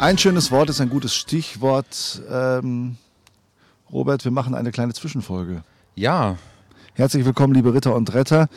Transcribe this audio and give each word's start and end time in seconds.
Ein 0.00 0.16
schönes 0.16 0.50
Wort 0.50 0.70
ist 0.70 0.80
ein 0.80 0.88
gutes 0.88 1.14
Stichwort. 1.14 2.22
Ähm, 2.32 2.96
Robert, 3.92 4.24
wir 4.24 4.32
machen 4.32 4.54
eine 4.54 4.70
kleine 4.70 4.94
Zwischenfolge. 4.94 5.62
Ja. 5.94 6.38
Herzlich 6.94 7.26
willkommen, 7.26 7.52
liebe 7.52 7.74
Ritter 7.74 7.94
und 7.94 8.14
Retter. 8.14 8.48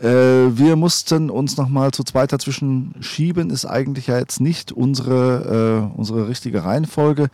Äh, 0.00 0.08
wir 0.08 0.74
mussten 0.74 1.30
uns 1.30 1.56
nochmal 1.56 1.92
zu 1.92 2.02
zweit 2.02 2.32
dazwischen 2.32 2.96
schieben, 2.98 3.50
ist 3.50 3.64
eigentlich 3.64 4.08
ja 4.08 4.18
jetzt 4.18 4.40
nicht 4.40 4.72
unsere, 4.72 5.92
äh, 5.94 5.96
unsere 5.96 6.26
richtige 6.26 6.64
Reihenfolge. 6.64 7.28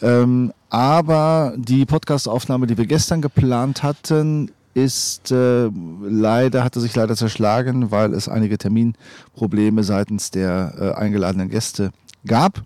Ähm, 0.00 0.54
aber 0.70 1.52
die 1.58 1.84
Podcastaufnahme, 1.84 2.66
die 2.66 2.78
wir 2.78 2.86
gestern 2.86 3.20
geplant 3.20 3.82
hatten, 3.82 4.50
ist 4.72 5.30
äh, 5.30 5.68
leider, 6.00 6.64
hatte 6.64 6.80
sich 6.80 6.96
leider 6.96 7.16
zerschlagen, 7.16 7.90
weil 7.90 8.14
es 8.14 8.30
einige 8.30 8.56
Terminprobleme 8.56 9.84
seitens 9.84 10.30
der 10.30 10.72
äh, 10.80 10.98
eingeladenen 10.98 11.50
Gäste 11.50 11.92
gab. 12.26 12.62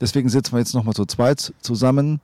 Deswegen 0.00 0.28
sitzen 0.28 0.52
wir 0.52 0.58
jetzt 0.60 0.74
nochmal 0.74 0.94
zu 0.94 1.04
zweit 1.04 1.52
zusammen. 1.60 2.20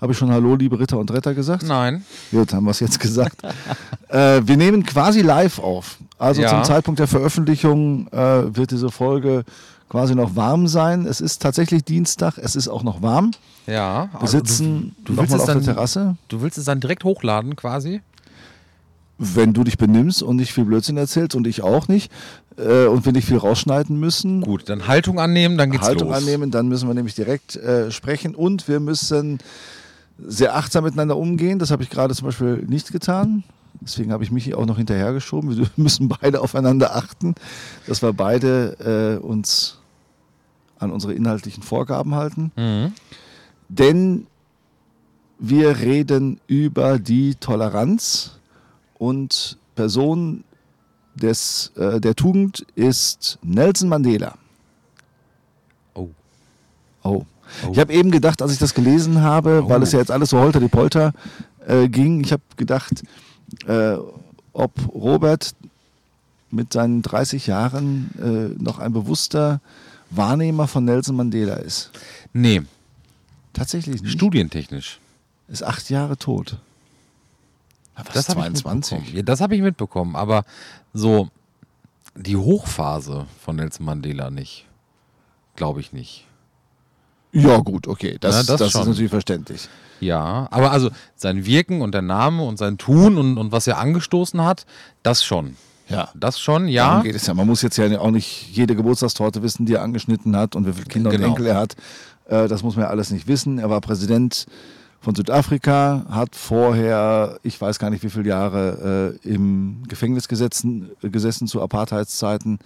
Habe 0.00 0.12
ich 0.12 0.18
schon 0.18 0.30
Hallo, 0.30 0.54
liebe 0.56 0.78
Ritter 0.78 0.98
und 0.98 1.10
Retter 1.12 1.34
gesagt? 1.34 1.62
Nein. 1.66 2.04
Gut, 2.30 2.52
haben 2.52 2.64
wir 2.64 2.72
es 2.72 2.80
jetzt 2.80 2.98
gesagt. 3.00 3.42
äh, 4.08 4.42
wir 4.44 4.56
nehmen 4.56 4.84
quasi 4.84 5.20
live 5.20 5.58
auf. 5.58 5.98
Also 6.18 6.42
Ja. 6.42 6.48
zum 6.48 6.64
Zeitpunkt 6.64 7.00
der 7.00 7.06
Veröffentlichung 7.06 8.08
äh, 8.08 8.54
wird 8.54 8.70
diese 8.70 8.90
Folge 8.90 9.44
quasi 9.88 10.14
noch 10.14 10.34
warm 10.34 10.66
sein. 10.66 11.06
Es 11.06 11.20
ist 11.20 11.40
tatsächlich 11.40 11.84
Dienstag, 11.84 12.38
es 12.38 12.56
ist 12.56 12.68
auch 12.68 12.82
noch 12.82 13.02
warm. 13.02 13.30
Ja. 13.66 14.08
Wir 14.12 14.20
also 14.20 14.38
sitzen 14.38 14.96
du, 15.04 15.12
du 15.12 15.18
willst 15.18 15.32
nochmal 15.32 15.56
auf 15.56 15.62
der 15.64 15.74
Terrasse. 15.74 16.16
Du 16.28 16.42
willst 16.42 16.58
es 16.58 16.64
dann 16.64 16.80
direkt 16.80 17.04
hochladen 17.04 17.56
quasi? 17.56 18.02
Wenn 19.16 19.52
du 19.52 19.62
dich 19.62 19.78
benimmst 19.78 20.22
und 20.22 20.36
nicht 20.36 20.52
viel 20.52 20.64
Blödsinn 20.64 20.96
erzählst 20.96 21.36
und 21.36 21.46
ich 21.46 21.62
auch 21.62 21.86
nicht 21.86 22.10
äh, 22.56 22.86
und 22.86 23.04
wir 23.04 23.12
nicht 23.12 23.28
viel 23.28 23.36
rausschneiden 23.36 23.98
müssen, 23.98 24.40
Gut, 24.40 24.68
dann 24.68 24.88
Haltung 24.88 25.20
annehmen, 25.20 25.56
dann 25.56 25.70
geht's 25.70 25.86
Haltung 25.86 26.08
los. 26.08 26.18
annehmen, 26.18 26.50
dann 26.50 26.68
müssen 26.68 26.88
wir 26.88 26.94
nämlich 26.94 27.14
direkt 27.14 27.56
äh, 27.56 27.90
sprechen 27.92 28.34
und 28.34 28.66
wir 28.66 28.80
müssen 28.80 29.38
sehr 30.18 30.56
achtsam 30.56 30.84
miteinander 30.84 31.16
umgehen. 31.16 31.58
Das 31.58 31.70
habe 31.70 31.82
ich 31.82 31.90
gerade 31.90 32.14
zum 32.14 32.26
Beispiel 32.26 32.64
nicht 32.66 32.92
getan. 32.92 33.44
Deswegen 33.80 34.12
habe 34.12 34.24
ich 34.24 34.30
mich 34.30 34.54
auch 34.54 34.66
noch 34.66 34.76
hinterhergeschoben. 34.76 35.56
Wir 35.56 35.66
müssen 35.76 36.08
beide 36.08 36.40
aufeinander 36.40 36.96
achten, 36.96 37.34
dass 37.86 38.02
wir 38.02 38.12
beide 38.12 39.18
äh, 39.20 39.24
uns 39.24 39.78
an 40.78 40.90
unsere 40.90 41.14
inhaltlichen 41.14 41.62
Vorgaben 41.62 42.14
halten. 42.14 42.52
Mhm. 42.56 42.92
Denn 43.68 44.26
wir 45.38 45.78
reden 45.80 46.40
über 46.46 46.98
die 46.98 47.34
Toleranz 47.34 48.33
und 49.08 49.58
Person 49.74 50.44
des, 51.14 51.72
äh, 51.76 52.00
der 52.00 52.14
Tugend 52.14 52.66
ist 52.74 53.38
Nelson 53.42 53.88
Mandela. 53.88 54.34
Oh. 55.94 56.08
Oh. 57.02 57.24
Oh. 57.66 57.70
Ich 57.72 57.78
habe 57.78 57.92
eben 57.92 58.10
gedacht, 58.10 58.40
als 58.42 58.52
ich 58.52 58.58
das 58.58 58.74
gelesen 58.74 59.20
habe, 59.22 59.68
weil 59.68 59.80
Oh. 59.80 59.82
es 59.82 59.92
ja 59.92 59.98
jetzt 59.98 60.10
alles 60.10 60.30
so 60.30 60.38
holter 60.38 60.60
die 60.60 60.68
Polter 60.68 61.12
äh, 61.66 61.88
ging, 61.88 62.22
ich 62.24 62.32
habe 62.32 62.42
gedacht, 62.56 63.02
äh, 63.66 63.96
ob 64.52 64.72
Robert 64.94 65.54
mit 66.50 66.72
seinen 66.72 67.02
30 67.02 67.46
Jahren 67.46 68.10
äh, 68.18 68.62
noch 68.62 68.78
ein 68.78 68.92
bewusster 68.92 69.60
Wahrnehmer 70.10 70.66
von 70.68 70.84
Nelson 70.84 71.16
Mandela 71.16 71.54
ist. 71.56 71.90
Nee, 72.32 72.62
Tatsächlich 73.52 74.02
nicht. 74.02 74.12
studientechnisch. 74.12 74.98
Ist 75.48 75.62
acht 75.62 75.90
Jahre 75.90 76.16
tot. 76.16 76.58
Na, 77.96 78.04
was, 78.06 78.14
Das 78.14 78.28
habe 78.28 78.40
ich 78.40 78.46
22? 78.46 78.92
mitbekommen. 78.98 79.16
Ja, 79.16 79.22
das 79.22 79.40
habe 79.40 79.54
ich 79.56 79.62
mitbekommen, 79.62 80.16
aber 80.16 80.44
so 80.92 81.28
die 82.16 82.36
Hochphase 82.36 83.26
von 83.44 83.56
Nelson 83.56 83.86
Mandela 83.86 84.30
nicht. 84.30 84.66
Glaube 85.56 85.80
ich 85.80 85.92
nicht. 85.92 86.26
Ja, 87.32 87.58
gut, 87.58 87.88
okay. 87.88 88.16
Das, 88.20 88.34
Ja, 88.36 88.42
das 88.44 88.58
das, 88.58 88.74
ist 88.74 88.86
natürlich 88.86 89.10
verständlich. 89.10 89.68
Ja, 90.00 90.46
aber 90.50 90.70
also 90.70 90.90
sein 91.16 91.46
Wirken 91.46 91.82
und 91.82 91.92
der 91.92 92.02
Name 92.02 92.44
und 92.44 92.58
sein 92.58 92.78
Tun 92.78 93.16
und, 93.18 93.38
und 93.38 93.50
was 93.52 93.66
er 93.66 93.78
angestoßen 93.78 94.42
hat, 94.42 94.66
das 95.02 95.24
schon. 95.24 95.56
Ja. 95.88 96.08
Das 96.14 96.40
schon, 96.40 96.62
Darum 96.62 96.68
ja. 96.72 97.02
geht 97.02 97.14
es 97.14 97.26
ja. 97.26 97.34
Man 97.34 97.46
muss 97.46 97.62
jetzt 97.62 97.76
ja 97.76 97.98
auch 97.98 98.10
nicht 98.10 98.48
jede 98.52 98.74
Geburtstagstorte 98.76 99.42
wissen, 99.42 99.66
die 99.66 99.74
er 99.74 99.82
angeschnitten 99.82 100.36
hat 100.36 100.56
und 100.56 100.66
wie 100.66 100.72
viele 100.72 100.86
Kinder 100.86 101.10
Genau. 101.10 101.24
und 101.24 101.30
Enkel 101.30 101.46
er 101.46 101.56
hat. 101.56 101.76
Äh, 102.26 102.48
das 102.48 102.62
muss 102.62 102.76
man 102.76 102.84
ja 102.84 102.90
alles 102.90 103.10
nicht 103.10 103.26
wissen. 103.26 103.58
Er 103.58 103.68
war 103.70 103.80
Präsident 103.80 104.46
von 105.04 105.14
Südafrika, 105.14 106.06
hat 106.10 106.34
vorher, 106.34 107.38
ich 107.42 107.60
weiß 107.60 107.78
gar 107.78 107.90
nicht 107.90 108.02
wie 108.02 108.10
viele 108.10 108.28
Jahre, 108.28 109.18
äh, 109.22 109.28
im 109.28 109.82
Gefängnis 109.86 110.28
gesetzen, 110.28 110.90
gesessen 111.02 111.46
zu 111.46 111.62
Apartheidszeiten. 111.62 112.58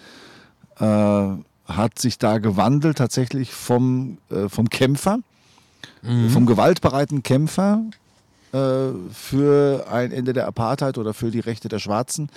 Äh, 0.78 1.28
hat 1.66 1.99
sich 1.99 2.16
da 2.16 2.38
gewandelt 2.38 2.97
tatsächlich 2.97 3.53
vom, 3.53 4.19
äh, 4.31 4.49
vom 4.49 4.71
Kämpfer, 4.71 5.19
vom 6.32 6.47
gewaltbereiten 6.47 7.22
Kämpfer 7.22 7.82
äh, 8.53 8.59
für 9.12 9.87
ein 9.91 10.12
Ende 10.12 10.32
der 10.32 10.47
Apartheid 10.47 10.97
oder 10.97 11.12
für 11.12 11.31
die 11.31 11.41
Rechte 11.41 11.69
der 11.69 11.81
Schwarzen 11.81 12.31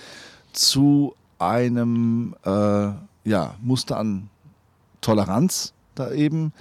zu 0.52 1.14
einem 1.38 2.34
äh, 2.44 2.50
ja, 3.24 3.54
Muster 3.62 3.96
an 3.96 4.28
Toleranz 5.00 5.72
da 5.94 6.12
eben 6.12 6.52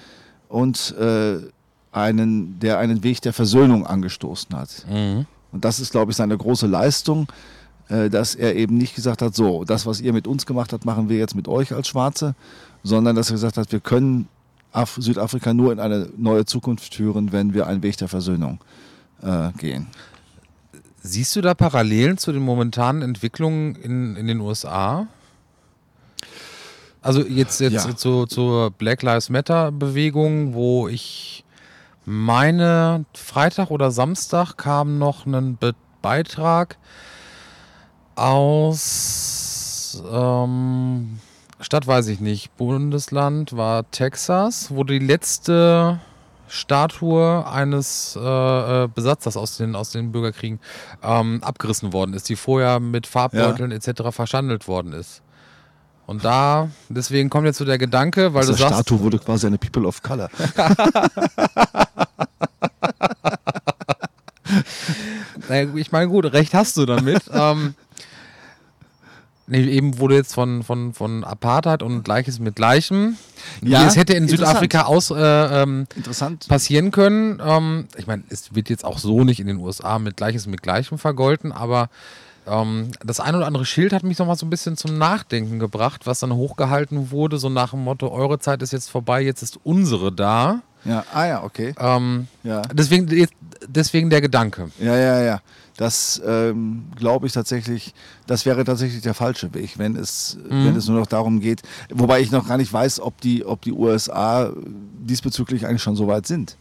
und 0.47 0.95
äh, 0.97 1.39
einen, 1.91 2.59
der 2.59 2.79
einen 2.79 3.03
Weg 3.03 3.21
der 3.21 3.33
Versöhnung 3.33 3.85
angestoßen 3.85 4.55
hat. 4.55 4.85
Mhm. 4.89 5.25
Und 5.51 5.65
das 5.65 5.79
ist, 5.79 5.91
glaube 5.91 6.11
ich, 6.11 6.17
seine 6.17 6.37
große 6.37 6.67
Leistung, 6.67 7.27
äh, 7.89 8.09
dass 8.09 8.35
er 8.35 8.55
eben 8.55 8.77
nicht 8.77 8.95
gesagt 8.95 9.21
hat, 9.21 9.35
so, 9.35 9.65
das, 9.65 9.85
was 9.85 9.99
ihr 9.99 10.13
mit 10.13 10.27
uns 10.27 10.45
gemacht 10.45 10.71
habt, 10.73 10.85
machen 10.85 11.09
wir 11.09 11.17
jetzt 11.17 11.35
mit 11.35 11.47
euch 11.47 11.73
als 11.73 11.87
Schwarze, 11.89 12.35
sondern 12.83 13.15
dass 13.15 13.29
er 13.29 13.33
gesagt 13.33 13.57
hat, 13.57 13.71
wir 13.71 13.79
können 13.81 14.27
Af 14.73 14.95
Südafrika 14.97 15.53
nur 15.53 15.73
in 15.73 15.81
eine 15.81 16.07
neue 16.15 16.45
Zukunft 16.45 16.95
führen, 16.95 17.33
wenn 17.33 17.53
wir 17.53 17.67
einen 17.67 17.83
Weg 17.83 17.97
der 17.97 18.07
Versöhnung 18.07 18.59
äh, 19.21 19.51
gehen. 19.57 19.87
Siehst 21.03 21.35
du 21.35 21.41
da 21.41 21.53
Parallelen 21.53 22.17
zu 22.17 22.31
den 22.31 22.41
momentanen 22.41 23.01
Entwicklungen 23.01 23.75
in, 23.75 24.15
in 24.15 24.27
den 24.27 24.39
USA? 24.39 25.07
Also 27.01 27.25
jetzt, 27.25 27.59
jetzt 27.59 27.73
Ja. 27.87 27.95
zu, 27.95 28.27
zur 28.27 28.71
Black 28.71 29.01
Lives 29.01 29.29
Matter 29.29 29.71
Bewegung, 29.71 30.53
wo 30.53 30.87
ich 30.87 31.43
meine, 32.05 33.05
Freitag 33.13 33.71
oder 33.71 33.91
Samstag 33.91 34.57
kam 34.57 34.97
noch 34.97 35.25
ein 35.25 35.57
Be 35.57 35.73
Beitrag 36.01 36.77
aus 38.15 40.01
ähm, 40.11 41.19
Stadt 41.59 41.85
weiß 41.85 42.07
ich 42.07 42.19
nicht, 42.19 42.57
Bundesland 42.57 43.55
war 43.55 43.89
Texas, 43.91 44.71
wo 44.71 44.83
die 44.83 44.97
letzte 44.97 45.99
Statue 46.47 47.47
eines 47.47 48.17
äh, 48.19 48.83
äh, 48.83 48.87
Besatzers 48.87 49.37
aus 49.37 49.57
den, 49.57 49.75
aus 49.75 49.91
den 49.91 50.11
Bürgerkriegen 50.11 50.59
ähm, 51.03 51.41
abgerissen 51.43 51.93
worden 51.93 52.13
ist, 52.13 52.27
die 52.29 52.35
vorher 52.35 52.79
mit 52.79 53.05
Farbbeuteln 53.05 53.71
etc. 53.71 54.09
verschandelt 54.09 54.67
worden 54.67 54.93
ist. 54.93 55.21
Und 56.05 56.25
da, 56.25 56.69
deswegen 56.89 57.29
kommt 57.29 57.45
jetzt 57.45 57.57
so 57.57 57.65
der 57.65 57.77
Gedanke, 57.77 58.33
weil 58.33 58.41
Aus 58.41 58.47
du 58.47 58.53
sagst, 58.53 58.73
Statue 58.73 58.99
wurde 58.99 59.19
quasi 59.19 59.47
eine 59.47 59.57
People 59.57 59.87
of 59.87 60.01
Color. 60.01 60.29
Na, 65.49 65.61
ich 65.75 65.91
meine, 65.91 66.09
gut, 66.09 66.25
recht 66.25 66.53
hast 66.53 66.77
du 66.77 66.85
damit. 66.85 67.23
ähm, 67.33 67.75
nee, 69.47 69.63
eben 69.63 69.97
wurde 69.99 70.15
jetzt 70.15 70.33
von, 70.33 70.63
von, 70.63 70.93
von 70.93 71.23
Apartheid 71.23 71.83
und 71.83 72.03
Gleiches 72.03 72.39
mit 72.39 72.55
Gleichem. 72.55 73.17
Ja, 73.61 73.85
es 73.85 73.95
hätte 73.95 74.13
in. 74.13 74.27
Südafrika 74.27 74.83
aus, 74.83 75.11
äh, 75.11 75.15
ähm, 75.15 75.87
Interessant. 75.95 76.47
passieren 76.47 76.91
können. 76.91 77.41
Ähm, 77.45 77.87
ich 77.97 78.07
meine, 78.07 78.23
es 78.29 78.55
wird 78.55 78.69
jetzt 78.69 78.85
auch 78.85 78.97
so 78.97 79.23
nicht 79.23 79.39
in 79.39 79.47
den 79.47 79.57
USA 79.57 79.99
mit 79.99 80.17
Gleiches 80.17 80.47
mit 80.47 80.61
Gleichem 80.63 80.97
vergolten, 80.97 81.51
aber 81.51 81.89
ähm, 82.47 82.91
das 83.03 83.19
ein 83.19 83.35
oder 83.35 83.45
andere 83.47 83.65
Schild 83.65 83.93
hat 83.93 84.03
mich 84.03 84.17
noch 84.19 84.27
mal 84.27 84.35
so 84.35 84.45
ein 84.45 84.49
bisschen 84.49 84.77
zum 84.77 84.97
Nachdenken 84.97 85.59
gebracht, 85.59 86.05
was 86.07 86.19
dann 86.19 86.33
hochgehalten 86.33 87.11
wurde, 87.11 87.37
so 87.37 87.49
nach 87.49 87.71
dem 87.71 87.83
Motto, 87.83 88.09
eure 88.11 88.39
Zeit 88.39 88.61
ist 88.61 88.71
jetzt 88.73 88.89
vorbei, 88.89 89.21
jetzt 89.21 89.41
ist 89.41 89.59
unsere 89.63 90.11
da. 90.11 90.61
Ja, 90.83 91.03
ah 91.13 91.25
ja, 91.27 91.43
okay. 91.43 91.75
Ähm, 91.77 92.27
Ja. 92.43 92.63
deswegen, 92.73 93.27
deswegen 93.67 94.09
der 94.09 94.21
Gedanke. 94.21 94.71
Ja, 94.79 94.95
ja, 94.95 95.21
ja. 95.21 95.41
Das 95.77 96.21
ähm, 96.25 96.85
glaube 96.95 97.27
ich 97.27 97.33
tatsächlich, 97.33 97.93
das 98.27 98.45
wäre 98.45 98.63
tatsächlich 98.63 99.01
der 99.01 99.13
falsche 99.13 99.53
Weg, 99.53 99.77
wenn 99.79 99.95
es, 99.95 100.37
Mhm. 100.49 100.65
wenn 100.65 100.75
es 100.75 100.87
nur 100.87 100.99
noch 100.99 101.07
darum 101.07 101.39
geht. 101.39 101.61
Wobei 101.91 102.19
ich 102.21 102.31
noch 102.31 102.47
gar 102.47 102.57
nicht 102.57 102.71
weiß, 102.73 102.99
ob 102.99 103.19
die, 103.21 103.45
ob 103.45 103.61
die 103.61 103.71
USA 103.71 104.51
diesbezüglich 104.99 105.65
eigentlich 105.65 105.81
schon 105.81 105.95
so 105.95 106.07
weit 106.07 106.27
sind. 106.27 106.57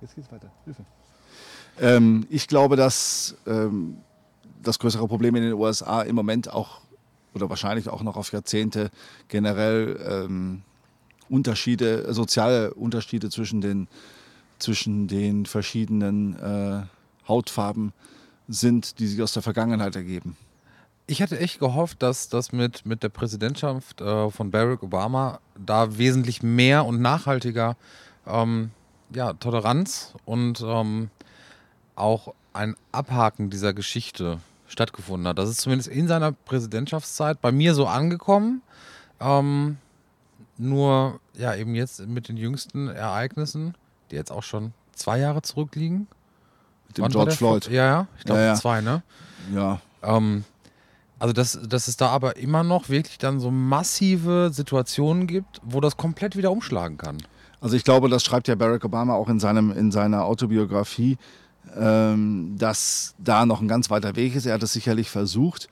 Jetzt 0.00 0.14
geht's 0.14 0.32
weiter. 0.32 0.50
Hilfe. 0.64 0.84
Ähm, 1.80 2.26
ich 2.30 2.48
glaube, 2.48 2.76
dass 2.76 3.36
ähm, 3.46 3.98
das 4.62 4.78
größere 4.78 5.06
Problem 5.08 5.34
in 5.36 5.42
den 5.42 5.52
USA 5.54 6.02
im 6.02 6.14
Moment 6.14 6.52
auch 6.52 6.80
oder 7.34 7.50
wahrscheinlich 7.50 7.88
auch 7.88 8.02
noch 8.02 8.16
auf 8.16 8.32
Jahrzehnte 8.32 8.90
generell 9.28 10.00
ähm, 10.08 10.62
Unterschiede, 11.28 12.12
soziale 12.14 12.72
Unterschiede 12.74 13.30
zwischen 13.30 13.60
den, 13.60 13.88
zwischen 14.58 15.06
den 15.06 15.44
verschiedenen 15.44 16.38
äh, 16.38 16.82
Hautfarben 17.28 17.92
sind, 18.48 18.98
die 18.98 19.06
sich 19.06 19.20
aus 19.22 19.32
der 19.32 19.42
Vergangenheit 19.42 19.96
ergeben. 19.96 20.36
Ich 21.06 21.22
hatte 21.22 21.38
echt 21.38 21.60
gehofft, 21.60 22.02
dass 22.02 22.28
das 22.28 22.52
mit, 22.52 22.86
mit 22.86 23.02
der 23.02 23.10
Präsidentschaft 23.10 24.00
äh, 24.00 24.30
von 24.30 24.50
Barack 24.50 24.82
Obama 24.82 25.40
da 25.56 25.98
wesentlich 25.98 26.42
mehr 26.42 26.84
und 26.84 27.00
nachhaltiger 27.00 27.76
ähm, 28.26 28.70
ja, 29.14 29.32
Toleranz 29.34 30.14
und 30.24 30.64
ähm, 30.66 31.10
auch 31.96 32.34
ein 32.52 32.76
Abhaken 32.92 33.50
dieser 33.50 33.74
Geschichte 33.74 34.38
stattgefunden 34.68 35.28
hat. 35.28 35.38
Das 35.38 35.48
ist 35.48 35.60
zumindest 35.60 35.88
in 35.88 36.08
seiner 36.08 36.32
Präsidentschaftszeit 36.32 37.40
bei 37.40 37.52
mir 37.52 37.74
so 37.74 37.86
angekommen. 37.86 38.62
Ähm, 39.20 39.78
nur 40.58 41.20
ja 41.34 41.54
eben 41.54 41.74
jetzt 41.74 42.06
mit 42.06 42.28
den 42.28 42.36
jüngsten 42.36 42.88
Ereignissen, 42.88 43.74
die 44.10 44.16
jetzt 44.16 44.32
auch 44.32 44.42
schon 44.42 44.72
zwei 44.92 45.18
Jahre 45.18 45.42
zurückliegen. 45.42 46.06
Mit 46.88 46.98
dem 46.98 47.08
George 47.08 47.32
Floyd. 47.32 47.68
Ja, 47.68 47.84
ja, 47.84 48.06
ich 48.18 48.24
glaube 48.24 48.40
Ja, 48.40 48.46
ja. 48.48 48.54
zwei, 48.54 48.80
ne? 48.80 49.02
Ja. 49.54 49.80
Ähm, 50.02 50.44
also 51.18 51.32
dass, 51.32 51.58
dass 51.66 51.88
es 51.88 51.96
da 51.96 52.08
aber 52.08 52.36
immer 52.36 52.62
noch 52.62 52.88
wirklich 52.88 53.18
dann 53.18 53.40
so 53.40 53.50
massive 53.50 54.50
Situationen 54.52 55.26
gibt, 55.26 55.60
wo 55.62 55.80
das 55.80 55.96
komplett 55.96 56.36
wieder 56.36 56.50
umschlagen 56.50 56.98
kann. 56.98 57.18
Also 57.60 57.76
ich 57.76 57.84
glaube, 57.84 58.08
das 58.08 58.22
schreibt 58.22 58.48
ja 58.48 58.54
Barack 58.54 58.84
Obama 58.84 59.14
auch 59.14 59.28
in, 59.28 59.40
seinem, 59.40 59.70
in 59.72 59.90
seiner 59.90 60.24
Autobiografie, 60.24 61.16
ähm, 61.74 62.54
dass 62.58 63.14
da 63.18 63.46
noch 63.46 63.60
ein 63.60 63.68
ganz 63.68 63.90
weiter 63.90 64.16
Weg 64.16 64.34
ist. 64.34 64.46
Er 64.46 64.54
hat 64.54 64.62
es 64.62 64.72
sicherlich 64.72 65.10
versucht, 65.10 65.68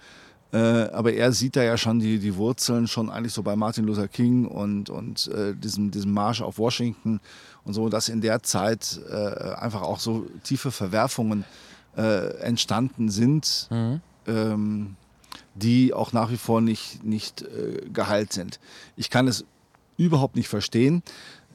äh, 0.52 0.58
aber 0.58 1.12
er 1.12 1.32
sieht 1.32 1.56
da 1.56 1.62
ja 1.62 1.76
schon 1.76 1.98
die, 1.98 2.18
die 2.18 2.36
Wurzeln 2.36 2.86
schon 2.86 3.10
eigentlich 3.10 3.32
so 3.32 3.42
bei 3.42 3.56
Martin 3.56 3.84
Luther 3.84 4.08
King 4.08 4.46
und, 4.46 4.90
und 4.90 5.28
äh, 5.28 5.54
diesem, 5.54 5.90
diesem 5.90 6.12
Marsch 6.12 6.42
auf 6.42 6.58
Washington 6.58 7.20
und 7.64 7.74
so, 7.74 7.88
dass 7.88 8.08
in 8.08 8.20
der 8.20 8.42
Zeit 8.42 9.00
äh, 9.10 9.14
einfach 9.54 9.82
auch 9.82 9.98
so 9.98 10.26
tiefe 10.42 10.70
Verwerfungen 10.70 11.44
äh, 11.96 12.36
entstanden 12.38 13.08
sind, 13.08 13.68
ähm, 14.26 14.96
die 15.54 15.92
auch 15.94 16.12
nach 16.12 16.30
wie 16.30 16.36
vor 16.36 16.60
nicht, 16.60 17.04
nicht 17.04 17.42
äh, 17.42 17.88
geheilt 17.92 18.32
sind. 18.32 18.58
Ich 18.96 19.10
kann 19.10 19.28
es 19.28 19.44
überhaupt 19.96 20.36
nicht 20.36 20.48
verstehen, 20.48 21.02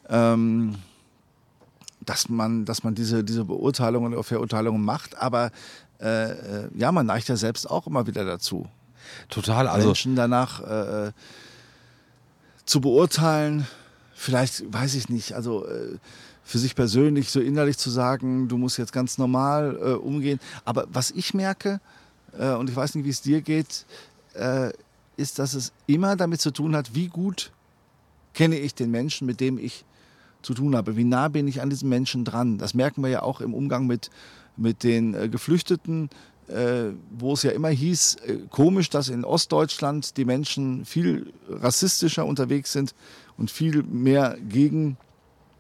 ähm, 0.10 0.76
dass 2.10 2.28
man, 2.28 2.66
dass 2.66 2.84
man 2.84 2.96
diese, 2.96 3.24
diese 3.24 3.46
Beurteilungen 3.46 4.14
oder 4.14 4.24
Verurteilungen 4.24 4.84
macht, 4.84 5.16
aber 5.20 5.52
äh, 6.02 6.32
äh, 6.32 6.70
ja, 6.76 6.92
man 6.92 7.06
neigt 7.06 7.28
ja 7.28 7.36
selbst 7.36 7.70
auch 7.70 7.86
immer 7.86 8.08
wieder 8.08 8.26
dazu, 8.26 8.68
Total, 9.30 9.68
also 9.68 9.90
Menschen 9.90 10.16
danach 10.16 10.62
äh, 10.62 11.12
zu 12.66 12.82
beurteilen, 12.82 13.68
vielleicht, 14.16 14.74
weiß 14.74 14.96
ich 14.96 15.10
nicht, 15.10 15.34
also 15.34 15.68
äh, 15.68 15.98
für 16.44 16.58
sich 16.58 16.74
persönlich 16.74 17.30
so 17.30 17.42
innerlich 17.42 17.78
zu 17.78 17.92
sagen, 17.92 18.48
du 18.48 18.58
musst 18.58 18.80
jetzt 18.80 18.92
ganz 18.92 19.20
normal 19.20 19.78
äh, 19.80 19.92
umgehen. 19.92 20.40
Aber 20.66 20.88
was 20.92 21.12
ich 21.12 21.36
merke, 21.36 21.80
äh, 22.40 22.54
und 22.54 22.72
ich 22.72 22.76
weiß 22.76 22.96
nicht, 22.96 23.06
wie 23.06 23.12
es 23.12 23.22
dir 23.22 23.42
geht, 23.42 23.86
äh, 24.34 24.72
ist, 25.16 25.38
dass 25.38 25.54
es 25.54 25.74
immer 25.86 26.16
damit 26.16 26.42
zu 26.42 26.50
tun 26.50 26.76
hat, 26.76 26.96
wie 26.96 27.08
gut 27.08 27.52
kenne 28.34 28.58
ich 28.58 28.74
den 28.74 28.90
Menschen, 28.90 29.28
mit 29.28 29.40
dem 29.40 29.60
ich 29.60 29.86
zu 30.42 30.54
tun 30.54 30.76
habe. 30.76 30.96
Wie 30.96 31.04
nah 31.04 31.28
bin 31.28 31.48
ich 31.48 31.62
an 31.62 31.70
diesen 31.70 31.90
Menschen 31.90 32.26
dran? 32.26 32.58
Das 32.58 32.74
merken 32.74 33.02
wir 33.02 33.10
ja 33.10 33.22
auch 33.22 33.42
im 33.42 33.54
Umgang 33.54 33.88
mit, 33.88 34.10
mit 34.58 34.84
den 34.84 35.14
äh, 35.14 35.30
Geflüchteten, 35.30 36.10
äh, 36.48 36.94
wo 37.12 37.34
es 37.34 37.44
ja 37.44 37.52
immer 37.52 37.70
hieß, 37.70 38.16
äh, 38.26 38.38
komisch, 38.50 38.90
dass 38.90 39.10
in 39.10 39.24
Ostdeutschland 39.24 40.18
die 40.18 40.26
Menschen 40.26 40.86
viel 40.86 41.34
rassistischer 41.48 42.26
unterwegs 42.26 42.72
sind 42.72 42.96
und 43.38 43.52
viel 43.52 43.84
mehr 43.84 44.38
gegen 44.48 44.98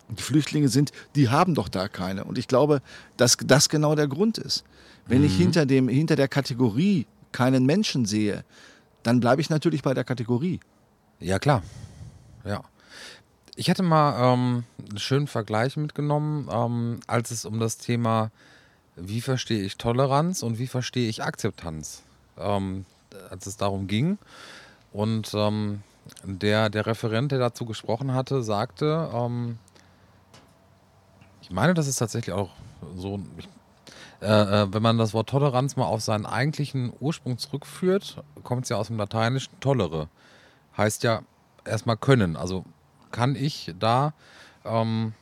die 0.09 0.23
Flüchtlinge 0.23 0.69
sind. 0.69 0.91
Die 1.15 1.29
haben 1.29 1.53
doch 1.53 1.69
da 1.69 1.87
keine. 1.87 2.23
Und 2.23 2.37
ich 2.37 2.47
glaube, 2.47 2.81
dass 3.17 3.37
das 3.37 3.69
genau 3.69 3.95
der 3.95 4.07
Grund 4.07 4.37
ist. 4.37 4.63
Wenn 5.05 5.23
ich 5.23 5.35
hinter, 5.35 5.65
dem, 5.65 5.87
hinter 5.87 6.15
der 6.15 6.27
Kategorie 6.27 7.07
keinen 7.31 7.65
Menschen 7.65 8.05
sehe, 8.05 8.43
dann 9.03 9.19
bleibe 9.19 9.41
ich 9.41 9.49
natürlich 9.49 9.81
bei 9.81 9.93
der 9.93 10.03
Kategorie. 10.03 10.59
Ja, 11.19 11.39
klar. 11.39 11.63
Ja. 12.45 12.63
Ich 13.55 13.69
hatte 13.69 13.83
mal 13.83 14.33
ähm, 14.33 14.63
einen 14.89 14.99
schönen 14.99 15.27
Vergleich 15.27 15.77
mitgenommen, 15.77 16.49
ähm, 16.51 16.99
als 17.07 17.31
es 17.31 17.45
um 17.45 17.59
das 17.59 17.77
Thema, 17.77 18.31
wie 18.95 19.21
verstehe 19.21 19.61
ich 19.63 19.77
Toleranz 19.77 20.43
und 20.43 20.59
wie 20.59 20.67
verstehe 20.67 21.09
ich 21.09 21.23
Akzeptanz, 21.23 22.03
ähm, 22.37 22.85
als 23.29 23.47
es 23.47 23.57
darum 23.57 23.87
ging. 23.87 24.17
Und 24.91 25.31
ähm, 25.33 25.83
der, 26.23 26.69
der 26.69 26.85
Referent, 26.85 27.31
der 27.31 27.39
dazu 27.39 27.65
gesprochen 27.65 28.13
hatte, 28.13 28.43
sagte, 28.43 29.09
ähm, 29.13 29.57
ich 31.41 31.51
meine, 31.51 31.73
das 31.73 31.87
ist 31.87 31.97
tatsächlich 31.97 32.33
auch 32.33 32.51
so, 32.95 33.19
ich, 33.37 33.47
äh, 34.21 34.25
äh, 34.63 34.73
wenn 34.73 34.81
man 34.81 34.97
das 34.97 35.13
Wort 35.13 35.29
Toleranz 35.29 35.75
mal 35.75 35.85
auf 35.85 36.01
seinen 36.01 36.25
eigentlichen 36.25 36.93
Ursprung 36.99 37.37
zurückführt, 37.37 38.23
kommt 38.43 38.63
es 38.63 38.69
ja 38.69 38.77
aus 38.77 38.87
dem 38.87 38.97
Lateinischen 38.97 39.59
tolere. 39.59 40.09
Heißt 40.77 41.03
ja 41.03 41.21
erstmal 41.65 41.97
können. 41.97 42.35
Also 42.35 42.65
kann 43.11 43.35
ich 43.35 43.73
da 43.79 44.13
ähm, 44.65 45.13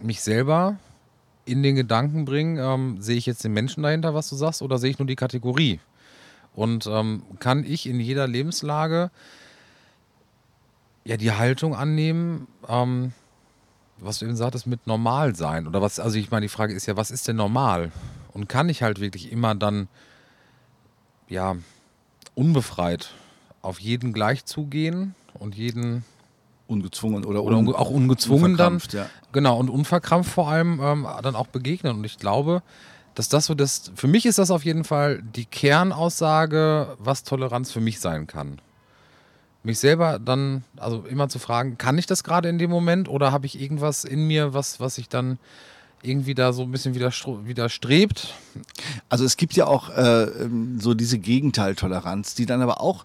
mich 0.00 0.20
selber 0.20 0.76
in 1.44 1.62
den 1.62 1.76
Gedanken 1.76 2.24
bringen, 2.24 2.58
ähm, 2.58 3.00
sehe 3.00 3.16
ich 3.16 3.26
jetzt 3.26 3.42
den 3.44 3.52
Menschen 3.52 3.82
dahinter, 3.82 4.14
was 4.14 4.28
du 4.28 4.36
sagst, 4.36 4.62
oder 4.62 4.78
sehe 4.78 4.90
ich 4.90 4.98
nur 4.98 5.06
die 5.06 5.16
Kategorie? 5.16 5.80
Und 6.54 6.86
ähm, 6.86 7.22
kann 7.38 7.64
ich 7.64 7.86
in 7.86 8.00
jeder 8.00 8.26
Lebenslage 8.26 9.10
ja 11.04 11.16
die 11.16 11.32
Haltung 11.32 11.74
annehmen, 11.74 12.48
ähm, 12.68 13.12
was 13.98 14.18
du 14.18 14.26
eben 14.26 14.36
sagtest, 14.36 14.66
mit 14.66 14.86
normal 14.86 15.34
sein? 15.34 15.66
Oder 15.66 15.80
was, 15.80 15.98
also 15.98 16.18
ich 16.18 16.30
meine, 16.30 16.44
die 16.44 16.50
Frage 16.50 16.74
ist 16.74 16.86
ja, 16.86 16.96
was 16.96 17.10
ist 17.10 17.28
denn 17.28 17.36
normal? 17.36 17.90
Und 18.32 18.48
kann 18.48 18.68
ich 18.68 18.82
halt 18.82 19.00
wirklich 19.00 19.32
immer 19.32 19.54
dann, 19.54 19.88
ja, 21.28 21.56
unbefreit 22.34 23.14
auf 23.62 23.80
jeden 23.80 24.12
gleich 24.12 24.44
zugehen 24.44 25.14
und 25.34 25.54
jeden, 25.56 26.04
Ungezwungen 26.68 27.24
oder, 27.24 27.42
oder 27.42 27.56
un- 27.58 27.74
auch 27.74 27.90
ungezwungen 27.90 28.56
dann, 28.56 28.80
Ja. 28.92 29.06
genau, 29.32 29.58
und 29.58 29.68
unverkrampft 29.70 30.30
vor 30.30 30.48
allem 30.48 30.78
ähm, 30.80 31.06
dann 31.22 31.34
auch 31.34 31.48
begegnen. 31.48 31.96
Und 31.96 32.04
ich 32.04 32.18
glaube, 32.18 32.62
dass 33.14 33.28
das 33.28 33.46
so 33.46 33.54
das, 33.54 33.90
für 33.96 34.06
mich 34.06 34.26
ist 34.26 34.38
das 34.38 34.50
auf 34.52 34.64
jeden 34.64 34.84
Fall 34.84 35.20
die 35.22 35.44
Kernaussage, 35.46 36.94
was 36.98 37.24
Toleranz 37.24 37.72
für 37.72 37.80
mich 37.80 37.98
sein 38.00 38.26
kann. 38.26 38.60
Mich 39.64 39.80
selber 39.80 40.18
dann, 40.18 40.62
also 40.76 41.04
immer 41.08 41.28
zu 41.28 41.38
fragen, 41.40 41.78
kann 41.78 41.98
ich 41.98 42.06
das 42.06 42.22
gerade 42.22 42.48
in 42.48 42.58
dem 42.58 42.70
Moment 42.70 43.08
oder 43.08 43.32
habe 43.32 43.46
ich 43.46 43.60
irgendwas 43.60 44.04
in 44.04 44.26
mir, 44.28 44.54
was, 44.54 44.78
was 44.78 44.98
ich 44.98 45.08
dann 45.08 45.38
irgendwie 46.02 46.34
da 46.34 46.52
so 46.52 46.62
ein 46.62 46.70
bisschen 46.70 46.94
widerstrebt? 46.94 48.34
Also 49.08 49.24
es 49.24 49.36
gibt 49.36 49.54
ja 49.54 49.66
auch 49.66 49.90
äh, 49.90 50.22
ähm, 50.24 50.78
so 50.80 50.94
diese 50.94 51.18
Gegenteiltoleranz, 51.18 52.34
die 52.36 52.46
dann 52.46 52.62
aber 52.62 52.80
auch 52.80 53.04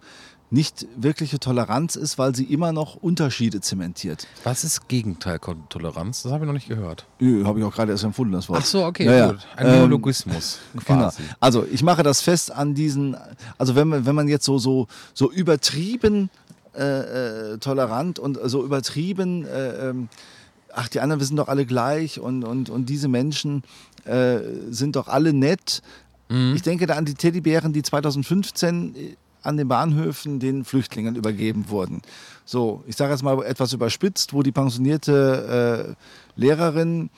nicht 0.53 0.85
wirkliche 0.95 1.39
Toleranz 1.39 1.95
ist, 1.95 2.19
weil 2.19 2.35
sie 2.35 2.43
immer 2.43 2.71
noch 2.73 2.95
Unterschiede 2.95 3.59
zementiert. 3.59 4.27
Was 4.43 4.63
ist 4.63 4.87
Gegenteiltoleranz? 4.87 6.21
Das 6.23 6.31
habe 6.31 6.43
ich 6.43 6.47
noch 6.47 6.53
nicht 6.53 6.67
gehört. 6.67 7.07
Habe 7.19 7.59
ich 7.59 7.65
auch 7.65 7.73
gerade 7.73 7.91
erst 7.91 8.03
empfunden, 8.03 8.33
das 8.33 8.47
Wort. 8.49 8.59
Ach 8.61 8.65
so, 8.65 8.85
okay, 8.85 9.05
Ja, 9.05 9.13
ja. 9.13 9.31
gut. 9.31 9.47
Ein 9.55 9.65
Ähm, 9.65 9.71
Neologismus 9.79 10.59
Genau. 10.73 10.83
quasi. 10.85 11.23
Also 11.39 11.65
ich 11.71 11.81
mache 11.81 12.03
das 12.03 12.21
fest 12.21 12.51
an 12.51 12.75
diesen, 12.75 13.17
also 13.57 13.73
wenn 13.75 13.87
man, 13.87 14.05
wenn 14.05 14.13
man 14.13 14.27
jetzt 14.27 14.45
so, 14.45 14.59
so, 14.59 14.87
so 15.15 15.31
übertrieben 15.31 16.29
äh, 16.77 17.53
äh, 17.53 17.57
tolerant 17.57 18.19
und 18.19 18.37
so 18.43 18.63
übertrieben, 18.63 19.45
äh, 19.47 19.89
ähm, 19.89 20.07
ach, 20.71 20.87
die 20.87 20.99
anderen, 20.99 21.19
wir 21.19 21.25
sind 21.25 21.37
doch 21.37 21.47
alle 21.47 21.65
gleich 21.65 22.19
und, 22.19 22.43
und, 22.43 22.69
und 22.69 22.89
diese 22.89 23.07
Menschen 23.07 23.63
äh, 24.05 24.37
sind 24.69 24.95
doch 24.97 25.07
alle 25.07 25.33
nett. 25.33 25.81
Ich 26.55 26.63
denke 26.63 26.87
da 26.87 26.95
an 26.95 27.05
die 27.05 27.13
Teddybären, 27.13 27.73
die 27.73 27.83
2015 27.83 28.95
an 29.43 29.57
den 29.57 29.67
Bahnhöfen 29.67 30.39
den 30.39 30.65
Flüchtlingen 30.65 31.15
übergeben 31.15 31.69
wurden. 31.69 32.01
So, 32.45 32.83
ich 32.87 32.95
sage 32.95 33.11
jetzt 33.11 33.23
mal 33.23 33.41
etwas 33.43 33.73
überspitzt, 33.73 34.33
wo 34.33 34.43
die 34.43 34.51
pensionierte 34.51 35.95
äh, 35.95 36.39
Lehrerin 36.39 37.09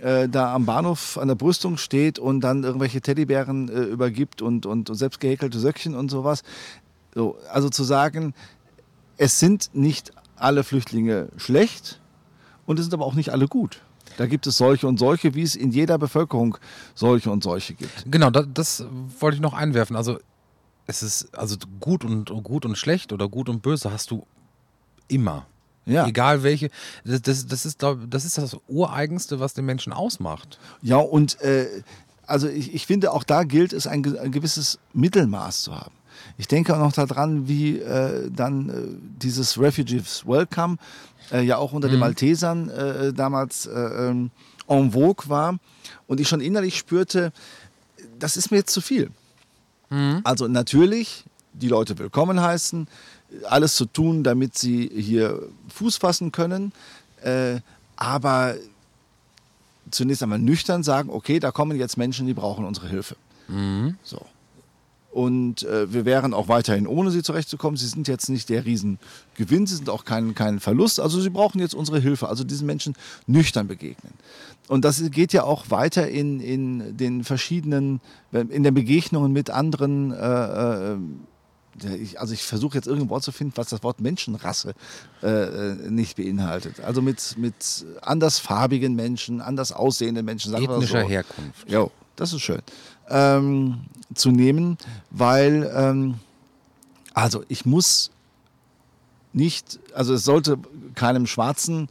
äh, 0.00 0.28
da 0.28 0.54
am 0.54 0.66
Bahnhof 0.66 1.18
an 1.18 1.28
der 1.28 1.34
Brüstung 1.34 1.76
steht 1.76 2.18
und 2.18 2.40
dann 2.40 2.64
irgendwelche 2.64 3.00
Teddybären 3.00 3.68
äh, 3.68 3.82
übergibt 3.82 4.42
und, 4.42 4.66
und, 4.66 4.90
und 4.90 4.96
selbst 4.96 5.20
gehäkelte 5.20 5.58
Söckchen 5.58 5.94
und 5.94 6.10
sowas. 6.10 6.42
So, 7.14 7.36
also 7.50 7.68
zu 7.68 7.84
sagen, 7.84 8.34
es 9.16 9.38
sind 9.38 9.70
nicht 9.74 10.12
alle 10.36 10.64
Flüchtlinge 10.64 11.28
schlecht 11.36 12.00
und 12.66 12.78
es 12.78 12.86
sind 12.86 12.94
aber 12.94 13.06
auch 13.06 13.14
nicht 13.14 13.30
alle 13.30 13.46
gut. 13.46 13.82
Da 14.16 14.26
gibt 14.26 14.46
es 14.46 14.56
solche 14.56 14.86
und 14.86 14.98
solche, 14.98 15.34
wie 15.34 15.42
es 15.42 15.56
in 15.56 15.70
jeder 15.70 15.98
Bevölkerung 15.98 16.58
solche 16.94 17.30
und 17.30 17.42
solche 17.42 17.74
gibt. 17.74 18.04
Genau, 18.10 18.30
das, 18.30 18.46
das 18.52 18.84
wollte 19.20 19.36
ich 19.36 19.40
noch 19.40 19.54
einwerfen. 19.54 19.96
Also 19.96 20.18
es 20.86 21.02
ist 21.02 21.36
also 21.36 21.56
gut 21.80 22.04
und 22.04 22.26
gut 22.42 22.64
und 22.64 22.76
schlecht 22.76 23.12
oder 23.12 23.28
gut 23.28 23.48
und 23.48 23.62
böse 23.62 23.92
hast 23.92 24.10
du 24.10 24.26
immer. 25.08 25.46
Ja. 25.84 26.06
Egal 26.06 26.42
welche. 26.42 26.70
Das, 27.04 27.22
das, 27.22 27.46
das, 27.46 27.66
ist, 27.66 27.82
das 27.82 28.24
ist 28.24 28.38
das 28.38 28.56
Ureigenste, 28.68 29.40
was 29.40 29.54
den 29.54 29.64
Menschen 29.64 29.92
ausmacht. 29.92 30.58
Ja, 30.80 30.98
und 30.98 31.40
äh, 31.40 31.66
also 32.26 32.48
ich, 32.48 32.72
ich 32.74 32.86
finde, 32.86 33.12
auch 33.12 33.24
da 33.24 33.42
gilt 33.42 33.72
es, 33.72 33.86
ein, 33.86 34.16
ein 34.18 34.30
gewisses 34.30 34.78
Mittelmaß 34.92 35.62
zu 35.62 35.74
haben. 35.74 35.94
Ich 36.38 36.46
denke 36.46 36.74
auch 36.74 36.78
noch 36.78 36.92
daran, 36.92 37.48
wie 37.48 37.78
äh, 37.78 38.30
dann 38.30 38.68
äh, 38.68 38.72
dieses 39.20 39.58
Refugees 39.58 40.24
Welcome 40.26 40.76
äh, 41.32 41.42
ja 41.42 41.56
auch 41.56 41.72
unter 41.72 41.88
den 41.88 41.98
Maltesern 41.98 42.68
äh, 42.68 43.12
damals 43.12 43.66
äh, 43.66 43.70
ähm, 43.72 44.30
en 44.68 44.92
vogue 44.92 45.28
war 45.28 45.58
und 46.06 46.20
ich 46.20 46.28
schon 46.28 46.40
innerlich 46.40 46.78
spürte, 46.78 47.32
das 48.18 48.36
ist 48.36 48.50
mir 48.50 48.58
jetzt 48.58 48.72
zu 48.72 48.80
viel. 48.80 49.10
Also 50.24 50.48
natürlich 50.48 51.24
die 51.52 51.68
Leute 51.68 51.98
willkommen 51.98 52.40
heißen, 52.40 52.88
alles 53.44 53.74
zu 53.76 53.86
tun, 53.86 54.24
damit 54.24 54.56
sie 54.56 54.90
hier 54.94 55.42
Fuß 55.68 55.96
fassen 55.96 56.32
können, 56.32 56.72
äh, 57.22 57.60
aber 57.96 58.56
zunächst 59.90 60.22
einmal 60.22 60.38
nüchtern 60.38 60.82
sagen, 60.82 61.10
okay, 61.10 61.38
da 61.38 61.50
kommen 61.50 61.78
jetzt 61.78 61.96
Menschen, 61.96 62.26
die 62.26 62.34
brauchen 62.34 62.64
unsere 62.64 62.88
Hilfe. 62.88 63.16
Mhm. 63.48 63.96
So. 64.02 64.24
Und 65.12 65.64
äh, 65.64 65.92
wir 65.92 66.06
wären 66.06 66.32
auch 66.32 66.48
weiterhin 66.48 66.86
ohne 66.86 67.10
sie 67.10 67.22
zurechtzukommen. 67.22 67.76
Sie 67.76 67.86
sind 67.86 68.08
jetzt 68.08 68.30
nicht 68.30 68.48
der 68.48 68.64
Riesengewinn, 68.64 69.66
sie 69.66 69.76
sind 69.76 69.90
auch 69.90 70.06
kein, 70.06 70.34
kein 70.34 70.58
Verlust. 70.58 71.00
Also 71.00 71.20
sie 71.20 71.28
brauchen 71.28 71.60
jetzt 71.60 71.74
unsere 71.74 72.00
Hilfe. 72.00 72.28
Also 72.28 72.44
diesen 72.44 72.66
Menschen 72.66 72.94
nüchtern 73.26 73.68
begegnen. 73.68 74.14
Und 74.68 74.86
das 74.86 75.02
geht 75.10 75.34
ja 75.34 75.44
auch 75.44 75.70
weiter 75.70 76.08
in, 76.08 76.40
in 76.40 76.96
den 76.96 77.24
verschiedenen, 77.24 78.00
in 78.32 78.62
den 78.62 78.72
Begegnungen 78.72 79.32
mit 79.32 79.50
anderen. 79.50 80.12
Äh, 80.12 80.94
äh, 80.94 80.96
ich, 82.00 82.18
also 82.18 82.32
ich 82.32 82.42
versuche 82.42 82.76
jetzt 82.76 82.86
irgendein 82.86 83.10
Wort 83.10 83.22
zu 83.22 83.32
finden, 83.32 83.52
was 83.56 83.68
das 83.68 83.82
Wort 83.82 84.00
Menschenrasse 84.00 84.72
äh, 85.22 85.26
äh 85.28 85.90
nicht 85.90 86.16
beinhaltet. 86.16 86.80
Also 86.80 87.02
mit, 87.02 87.36
mit 87.36 87.84
andersfarbigen 88.00 88.94
Menschen, 88.94 89.42
anders 89.42 89.72
aussehenden 89.72 90.24
Menschen. 90.24 90.52
Sagen 90.52 90.64
Ethnischer 90.64 91.02
so. 91.02 91.08
Herkunft. 91.08 91.70
Ja, 91.70 91.88
das 92.16 92.32
ist 92.32 92.40
schön 92.40 92.62
ähm, 93.12 93.82
zu 94.14 94.30
nehmen, 94.30 94.78
weil, 95.10 95.70
ähm, 95.74 96.14
also 97.14 97.44
ich 97.48 97.64
muss 97.64 98.10
nicht, 99.32 99.78
also 99.94 100.14
es 100.14 100.24
sollte 100.24 100.58
keinem 100.94 101.26
Schwarzen 101.26 101.88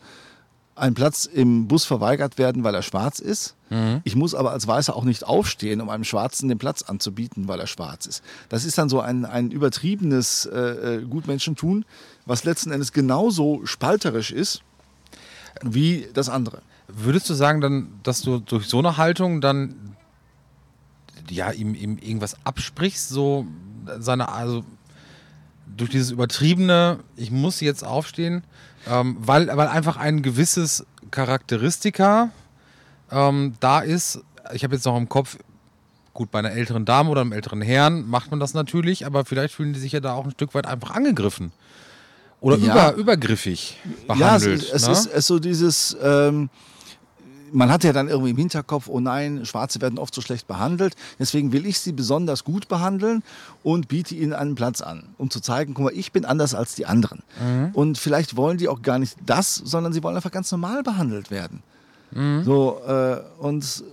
ein 0.75 0.93
Platz 0.93 1.25
im 1.25 1.67
Bus 1.67 1.85
verweigert 1.85 2.37
werden, 2.37 2.63
weil 2.63 2.73
er 2.73 2.81
schwarz 2.81 3.19
ist. 3.19 3.55
Mhm. 3.69 4.01
Ich 4.03 4.15
muss 4.15 4.33
aber 4.33 4.51
als 4.51 4.67
Weißer 4.67 4.95
auch 4.95 5.03
nicht 5.03 5.25
aufstehen, 5.25 5.79
um 5.79 5.89
einem 5.89 6.03
Schwarzen 6.03 6.49
den 6.49 6.57
Platz 6.57 6.81
anzubieten, 6.81 7.47
weil 7.47 7.59
er 7.59 7.67
schwarz 7.67 8.05
ist. 8.05 8.23
Das 8.49 8.65
ist 8.65 8.77
dann 8.77 8.89
so 8.89 8.99
ein, 8.99 9.25
ein 9.25 9.51
übertriebenes 9.51 10.45
äh, 10.45 10.59
äh 10.59 11.05
Gutmenschentun, 11.05 11.85
was 12.25 12.43
letzten 12.45 12.71
Endes 12.71 12.93
genauso 12.93 13.65
spalterisch 13.65 14.31
ist 14.31 14.61
wie 15.61 16.07
das 16.13 16.29
andere. 16.29 16.61
Würdest 16.87 17.29
du 17.29 17.33
sagen 17.33 17.61
dann, 17.61 17.99
dass 18.03 18.21
du 18.21 18.39
durch 18.39 18.67
so 18.67 18.79
eine 18.79 18.97
Haltung 18.97 19.39
dann 19.39 19.90
ja, 21.29 21.51
ihm, 21.51 21.75
ihm 21.75 21.97
irgendwas 21.97 22.35
absprichst, 22.43 23.09
so 23.09 23.45
seine, 23.99 24.29
also 24.29 24.63
durch 25.67 25.89
dieses 25.89 26.11
übertriebene, 26.11 26.99
ich 27.15 27.31
muss 27.31 27.61
jetzt 27.61 27.85
aufstehen, 27.85 28.43
ähm, 28.89 29.17
weil, 29.19 29.47
weil 29.47 29.67
einfach 29.67 29.97
ein 29.97 30.21
gewisses 30.21 30.85
Charakteristika 31.11 32.29
ähm, 33.11 33.53
da 33.59 33.79
ist. 33.79 34.21
Ich 34.53 34.63
habe 34.63 34.75
jetzt 34.75 34.85
noch 34.85 34.97
im 34.97 35.09
Kopf, 35.09 35.37
gut, 36.13 36.31
bei 36.31 36.39
einer 36.39 36.51
älteren 36.51 36.85
Dame 36.85 37.09
oder 37.09 37.21
einem 37.21 37.31
älteren 37.31 37.61
Herrn 37.61 38.07
macht 38.07 38.31
man 38.31 38.39
das 38.39 38.53
natürlich, 38.53 39.05
aber 39.05 39.25
vielleicht 39.25 39.53
fühlen 39.53 39.73
die 39.73 39.79
sich 39.79 39.93
ja 39.93 39.99
da 39.99 40.13
auch 40.13 40.25
ein 40.25 40.31
Stück 40.31 40.53
weit 40.53 40.65
einfach 40.65 40.91
angegriffen. 40.91 41.51
Oder 42.39 42.57
ja. 42.57 42.89
über, 42.89 42.99
übergriffig 42.99 43.77
behandelt. 44.07 44.63
Ja, 44.63 44.75
es, 44.75 44.83
es 44.83 44.87
ne? 44.87 44.93
ist, 44.93 45.05
es 45.05 45.27
so 45.27 45.39
dieses, 45.39 45.95
ähm, 46.01 46.49
man 47.51 47.71
hat 47.71 47.83
ja 47.83 47.93
dann 47.93 48.07
irgendwie 48.07 48.31
im 48.31 48.37
Hinterkopf, 48.37 48.87
oh 48.87 48.99
nein, 48.99 49.45
Schwarze 49.45 49.81
werden 49.81 49.99
oft 49.99 50.13
so 50.13 50.21
schlecht 50.21 50.47
behandelt. 50.47 50.95
Deswegen 51.19 51.51
will 51.51 51.65
ich 51.65 51.79
sie 51.79 51.91
besonders 51.91 52.43
gut 52.43 52.67
behandeln 52.67 53.23
und 53.63 53.87
biete 53.87 54.15
ihnen 54.15 54.33
einen 54.33 54.55
Platz 54.55 54.81
an, 54.81 55.03
um 55.17 55.29
zu 55.29 55.39
zeigen, 55.39 55.73
guck 55.73 55.85
mal, 55.85 55.93
ich 55.93 56.11
bin 56.11 56.25
anders 56.25 56.55
als 56.55 56.75
die 56.75 56.85
anderen. 56.85 57.23
Mhm. 57.39 57.71
Und 57.73 57.97
vielleicht 57.97 58.35
wollen 58.35 58.57
die 58.57 58.67
auch 58.67 58.81
gar 58.81 58.99
nicht 58.99 59.15
das, 59.25 59.55
sondern 59.55 59.93
sie 59.93 60.03
wollen 60.03 60.15
einfach 60.15 60.31
ganz 60.31 60.51
normal 60.51 60.83
behandelt 60.83 61.31
werden. 61.31 61.61
Mhm. 62.11 62.43
So, 62.43 62.81
äh, 62.87 63.17
und 63.39 63.83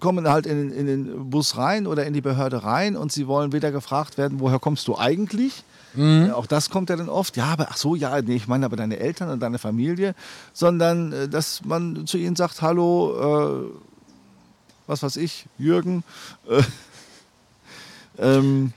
kommen 0.00 0.28
halt 0.28 0.46
in, 0.46 0.70
in 0.72 0.86
den 0.86 1.30
Bus 1.30 1.56
rein 1.56 1.86
oder 1.86 2.06
in 2.06 2.12
die 2.12 2.20
Behörde 2.20 2.62
rein 2.62 2.96
und 2.96 3.12
sie 3.12 3.26
wollen 3.26 3.52
weder 3.52 3.72
gefragt 3.72 4.18
werden, 4.18 4.40
woher 4.40 4.58
kommst 4.58 4.88
du 4.88 4.96
eigentlich? 4.96 5.64
Mhm. 5.94 6.30
Auch 6.32 6.46
das 6.46 6.70
kommt 6.70 6.90
ja 6.90 6.96
dann 6.96 7.08
oft. 7.08 7.36
Ja, 7.36 7.46
aber 7.46 7.68
ach 7.70 7.76
so, 7.76 7.94
ja, 7.94 8.20
nee, 8.20 8.36
ich 8.36 8.48
meine 8.48 8.66
aber 8.66 8.76
deine 8.76 8.98
Eltern 8.98 9.30
und 9.30 9.40
deine 9.40 9.58
Familie, 9.58 10.14
sondern 10.52 11.12
äh, 11.12 11.28
dass 11.28 11.64
man 11.64 12.06
zu 12.06 12.18
ihnen 12.18 12.36
sagt, 12.36 12.62
hallo, 12.62 13.66
äh, 13.66 13.78
was 14.86 15.02
weiß 15.02 15.16
ich, 15.16 15.46
Jürgen, 15.58 16.04
äh, 16.48 16.62
ähm, 18.18 18.72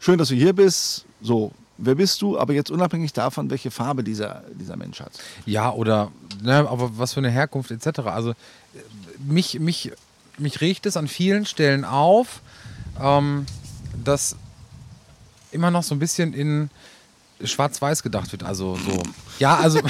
schön, 0.00 0.18
dass 0.18 0.28
du 0.28 0.34
hier 0.34 0.52
bist. 0.52 1.04
So, 1.22 1.52
wer 1.78 1.94
bist 1.94 2.20
du? 2.22 2.38
Aber 2.38 2.52
jetzt 2.52 2.70
unabhängig 2.70 3.12
davon, 3.12 3.50
welche 3.50 3.70
Farbe 3.70 4.02
dieser, 4.02 4.42
dieser 4.52 4.76
Mensch 4.76 5.00
hat. 5.00 5.12
Ja, 5.46 5.72
oder 5.72 6.10
ne, 6.42 6.68
aber 6.68 6.98
was 6.98 7.14
für 7.14 7.20
eine 7.20 7.30
Herkunft 7.30 7.70
etc. 7.70 8.00
Also 8.00 8.34
mich, 9.18 9.58
mich, 9.58 9.92
mich 10.38 10.60
riecht 10.60 10.86
es 10.86 10.96
an 10.96 11.08
vielen 11.08 11.46
Stellen 11.46 11.84
auf, 11.84 12.40
ähm, 13.00 13.46
dass 14.04 14.36
immer 15.52 15.70
noch 15.70 15.82
so 15.82 15.94
ein 15.94 15.98
bisschen 15.98 16.32
in 16.34 16.70
schwarz-weiß 17.42 18.02
gedacht 18.02 18.32
wird. 18.32 18.42
Also 18.42 18.76
so. 18.76 19.02
Ja, 19.38 19.56
also. 19.56 19.80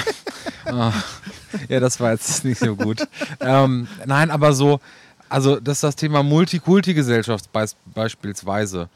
oh, 0.71 0.91
ja, 1.69 1.79
das 1.79 1.99
war 1.99 2.11
jetzt 2.11 2.43
nicht 2.43 2.59
so 2.59 2.75
gut. 2.75 3.07
Ähm, 3.39 3.87
nein, 4.05 4.31
aber 4.31 4.53
so, 4.53 4.79
also 5.29 5.59
dass 5.59 5.81
das 5.81 5.95
Thema 5.95 6.23
Multikulti-Gesellschaft 6.23 7.51
be 7.51 7.65
beispielsweise 7.93 8.89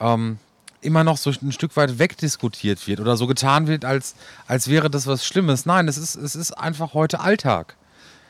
ähm, 0.00 0.38
immer 0.80 1.04
noch 1.04 1.16
so 1.16 1.30
ein 1.30 1.52
Stück 1.52 1.76
weit 1.76 1.98
wegdiskutiert 1.98 2.86
wird 2.86 3.00
oder 3.00 3.16
so 3.16 3.26
getan 3.26 3.66
wird, 3.66 3.84
als, 3.84 4.14
als 4.46 4.68
wäre 4.68 4.90
das 4.90 5.06
was 5.06 5.26
Schlimmes. 5.26 5.66
Nein, 5.66 5.88
es 5.88 5.98
ist, 5.98 6.14
es 6.14 6.36
ist 6.36 6.52
einfach 6.52 6.94
heute 6.94 7.20
Alltag. 7.20 7.76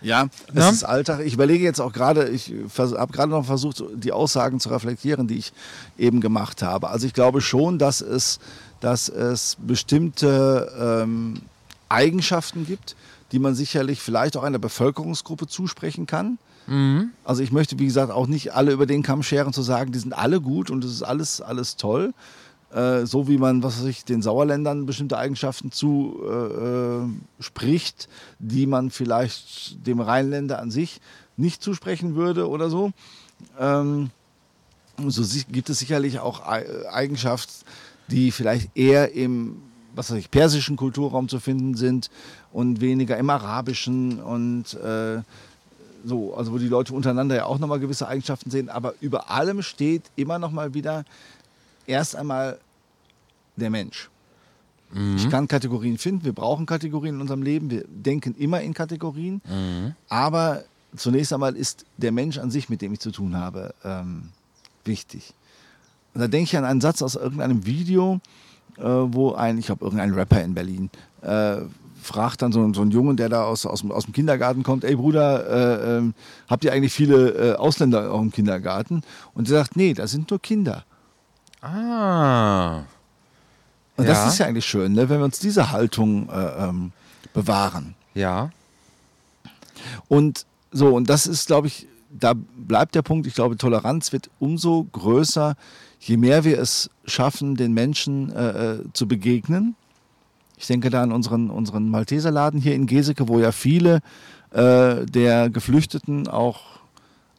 Ja, 0.01 0.29
es 0.49 0.55
ja? 0.55 0.71
ist 0.71 0.85
Alltag. 0.85 1.21
Ich 1.21 1.35
überlege 1.35 1.65
jetzt 1.65 1.81
auch 1.81 1.93
gerade, 1.93 2.29
ich 2.29 2.53
habe 2.77 3.13
gerade 3.13 3.31
noch 3.31 3.45
versucht, 3.45 3.83
die 3.95 4.13
Aussagen 4.13 4.61
zu 4.61 4.69
reflektieren, 4.69 5.27
die 5.27 5.39
ich 5.39 5.53
eben 5.99 6.21
gemacht 6.21 6.63
habe. 6.63 6.89
Also 6.91 7.07
ich 7.07 7.15
glaube 7.15 7.41
schon, 7.41 7.79
dass 7.79 8.01
es, 8.01 8.39
dass 8.81 9.09
es 9.09 9.57
bestimmte 9.61 11.03
ähm, 11.03 11.41
Eigenschaften 11.89 12.67
gibt, 12.67 12.97
die 13.33 13.39
man 13.39 13.55
sicherlich 13.55 14.01
vielleicht 14.01 14.37
auch 14.37 14.43
einer 14.43 14.59
Bevölkerungsgruppe 14.59 15.47
zusprechen 15.47 16.07
kann. 16.07 16.39
Mhm. 16.67 17.11
Also 17.25 17.43
ich 17.43 17.51
möchte, 17.51 17.79
wie 17.79 17.87
gesagt, 17.87 18.13
auch 18.13 18.27
nicht 18.27 18.55
alle 18.55 18.73
über 18.73 18.87
den 18.87 19.03
Kamm 19.03 19.23
scheren 19.23 19.53
zu 19.53 19.63
sagen, 19.63 19.93
die 19.93 19.99
sind 19.99 20.13
alle 20.13 20.41
gut 20.41 20.71
und 20.71 20.85
es 20.85 20.93
ist 20.93 21.03
alles, 21.03 21.41
alles 21.41 21.77
toll. 21.77 22.13
Äh, 22.73 23.07
so 23.07 23.29
wie 23.29 23.39
man, 23.39 23.63
was 23.63 23.83
weiß 23.83 24.05
den 24.05 24.21
Sauerländern 24.21 24.85
bestimmte 24.85 25.17
Eigenschaften 25.17 25.73
zuspricht, 25.73 27.09
äh, 28.05 28.09
die 28.39 28.67
man 28.67 28.91
vielleicht 28.91 29.87
dem 29.87 30.01
Rheinländer 30.01 30.59
an 30.59 30.71
sich 30.71 31.01
nicht 31.37 31.63
zusprechen 31.63 32.15
würde 32.15 32.49
oder 32.49 32.69
so. 32.69 32.93
Ähm, 33.59 34.11
so 35.07 35.23
gibt 35.51 35.71
es 35.71 35.79
sicherlich 35.79 36.19
auch 36.19 36.43
Eigenschaften, 36.43 37.65
die 38.09 38.33
vielleicht 38.33 38.77
eher 38.77 39.13
im 39.13 39.63
was 39.95 40.11
weiß 40.11 40.19
ich, 40.19 40.31
persischen 40.31 40.77
Kulturraum 40.77 41.29
zu 41.29 41.41
finden 41.41 41.75
sind 41.75 42.09
und 42.53 42.81
weniger 42.81 43.17
im 43.17 43.29
arabischen 43.31 44.21
und 44.21 44.75
äh, 44.75 45.23
so, 46.05 46.35
also 46.35 46.53
wo 46.53 46.59
die 46.59 46.69
Leute 46.69 46.95
untereinander 46.95 47.35
ja 47.35 47.45
auch 47.47 47.59
nochmal 47.59 47.81
gewisse 47.81 48.07
Eigenschaften 48.07 48.51
sehen, 48.51 48.69
aber 48.69 48.95
über 49.01 49.31
allem 49.31 49.63
steht 49.63 50.05
immer 50.15 50.39
nochmal 50.39 50.73
wieder 50.73 51.05
erst 51.89 52.15
einmal 52.15 52.59
der 53.57 53.71
Mensch. 53.71 54.11
Mhm. 54.93 55.17
Ich 55.17 55.29
kann 55.29 55.49
Kategorien 55.49 55.99
finden, 55.99 56.25
wir 56.25 56.33
brauchen 56.33 56.67
Kategorien 56.67 57.17
in 57.17 57.21
unserem 57.21 57.43
Leben, 57.43 57.71
wir 57.71 57.85
denken 57.89 58.35
immer 58.37 58.61
in 58.61 58.73
Kategorien, 58.75 59.43
mhm. 59.45 59.95
aber 60.09 60.65
zunächst 60.97 61.33
einmal 61.33 61.57
ist 61.57 61.85
der 61.97 62.13
Mensch 62.13 62.39
an 62.39 62.51
sich, 62.51 62.69
mit 62.69 62.81
dem 62.81 62.93
ich 62.93 63.01
zu 63.01 63.11
tun 63.11 63.37
habe, 63.37 63.75
ähm, 63.85 64.31
wichtig. 64.85 65.35
Und 66.15 66.21
da 66.21 66.29
denke 66.29 66.45
ich 66.45 66.57
an 66.57 66.65
einen 66.65 66.81
Satz 66.81 67.03
aus 67.03 67.17
irgendeinem 67.17 67.67
Video, 67.67 68.21
äh, 68.79 68.83
wo 68.83 69.33
ein, 69.33 69.59
ich 69.59 69.67
glaube, 69.67 69.85
irgendein 69.85 70.15
Rapper 70.15 70.43
in 70.43 70.55
Berlin 70.55 70.91
äh, 71.23 71.59
fragt 72.01 72.43
dann 72.43 72.53
so, 72.53 72.73
so 72.73 72.81
einen 72.81 72.91
Jungen, 72.91 73.17
der 73.17 73.29
da 73.29 73.45
aus, 73.45 73.67
aus, 73.67 73.85
aus 73.91 74.05
dem 74.05 74.15
Kindergarten 74.15 74.63
kommt, 74.63 74.85
ey 74.85 74.97
Bruder, 74.97 75.47
äh, 75.47 75.99
äh, 75.99 76.13
habt 76.49 76.65
ihr 76.65 76.73
eigentlich 76.73 76.93
viele 76.93 77.31
äh, 77.31 77.55
Ausländer 77.57 78.13
auch 78.13 78.23
im 78.23 78.31
Kindergarten? 78.31 79.03
Und 79.35 79.49
der 79.49 79.59
sagt, 79.59 79.77
nee, 79.77 79.95
das 79.95 80.13
sind 80.13 80.31
nur 80.31 80.41
Kinder. 80.41 80.85
Ah. 81.61 82.83
Und 83.97 84.05
ja. 84.07 84.13
das 84.13 84.33
ist 84.33 84.39
ja 84.39 84.47
eigentlich 84.47 84.67
schön, 84.67 84.93
ne, 84.93 85.09
wenn 85.09 85.19
wir 85.19 85.25
uns 85.25 85.41
diese 85.41 85.73
Haltung 85.73 86.29
äh, 86.31 86.65
ähm, 86.65 86.93
bewahren. 87.35 87.95
Ja. 88.15 88.51
Und 90.07 90.47
so, 90.71 90.95
und 90.95 91.11
das 91.11 91.27
ist, 91.27 91.47
glaube 91.47 91.67
ich, 91.67 91.89
da 92.11 92.35
bleibt 92.35 92.95
der 92.95 93.03
Punkt, 93.03 93.27
ich 93.27 93.35
glaube, 93.35 93.57
Toleranz 93.57 94.13
wird 94.13 94.31
umso 94.39 94.87
größer, 94.93 95.57
je 96.01 96.17
mehr 96.17 96.45
wir 96.45 96.59
es 96.59 96.91
schaffen, 97.05 97.57
den 97.57 97.73
Menschen 97.75 98.33
äh, 98.33 98.75
äh 98.75 98.85
zu 98.93 99.09
begegnen. 99.09 99.75
Ich 100.57 100.67
denke 100.67 100.91
da 100.91 101.03
an 101.03 101.13
unseren, 101.13 101.51
unseren 101.51 101.89
Malteserladen 101.89 102.61
hier 102.61 102.75
in 102.75 102.87
Geseke, 102.87 103.29
wo 103.29 103.39
ja 103.39 103.53
viele 103.53 104.01
äh, 104.51 105.07
der 105.07 105.51
Geflüchteten 105.51 106.29
auch 106.29 106.61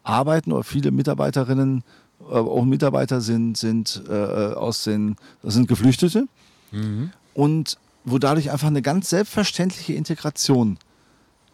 arbeiten 0.03 0.51
oder 0.51 0.63
viele 0.63 0.91
Mitarbeiterinnen, 0.91 1.83
äh, 2.21 2.33
auch 2.33 2.65
Mitarbeiter 2.65 3.21
sind, 3.21 3.57
sind 3.57 4.03
äh, 4.09 4.13
aus 4.13 4.83
den, 4.83 5.15
das 5.41 5.53
sind 5.53 5.67
Geflüchtete. 5.67 6.27
Mhm. 6.71 7.11
Und 7.33 7.77
wo 8.05 8.17
dadurch 8.17 8.51
einfach 8.51 8.67
eine 8.67 8.81
ganz 8.81 9.09
selbstverständliche 9.09 9.93
Integration 9.93 10.77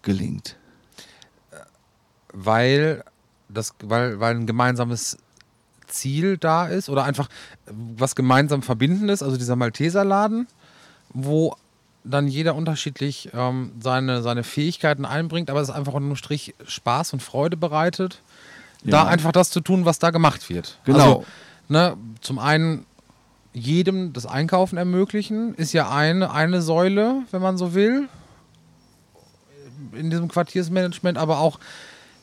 gelingt. 0.02 0.58
Weil, 2.32 3.04
das, 3.50 3.74
weil, 3.84 4.20
weil 4.20 4.36
ein 4.36 4.46
gemeinsames 4.46 5.18
Ziel 5.88 6.38
da 6.38 6.68
ist 6.68 6.90
oder 6.90 7.04
einfach 7.04 7.30
was 7.66 8.16
gemeinsam 8.16 8.62
Verbindendes, 8.62 9.24
also 9.24 9.38
dieser 9.38 9.56
Malteserladen, 9.56 10.48
wo 11.14 11.56
dann 12.04 12.28
jeder 12.28 12.56
unterschiedlich 12.56 13.30
ähm, 13.34 13.72
seine, 13.80 14.22
seine 14.22 14.44
Fähigkeiten 14.44 15.06
einbringt, 15.06 15.50
aber 15.50 15.62
es 15.62 15.70
einfach 15.70 15.94
unterm 15.94 16.16
Strich 16.16 16.54
Spaß 16.66 17.14
und 17.14 17.24
Freude 17.24 17.58
bereitet, 17.58 18.22
Ja. 18.86 19.04
da 19.04 19.08
einfach 19.08 19.32
das 19.32 19.50
zu 19.50 19.62
tun, 19.62 19.86
was 19.86 20.00
da 20.00 20.12
gemacht 20.12 20.50
wird. 20.50 20.80
Genau. 20.86 20.98
Also, 20.98 21.26
ne, 21.68 21.98
zum 22.22 22.40
einen 22.40 22.86
jedem 23.54 24.14
das 24.14 24.26
Einkaufen 24.26 24.78
ermöglichen, 24.78 25.56
ist 25.56 25.74
ja 25.74 25.90
eine, 25.90 26.32
eine 26.32 26.62
Säule, 26.62 27.24
wenn 27.32 27.42
man 27.42 27.58
so 27.58 27.74
will, 27.74 28.10
in 29.94 30.10
diesem 30.10 30.28
Quartiersmanagement, 30.28 31.18
aber 31.18 31.40
auch 31.40 31.60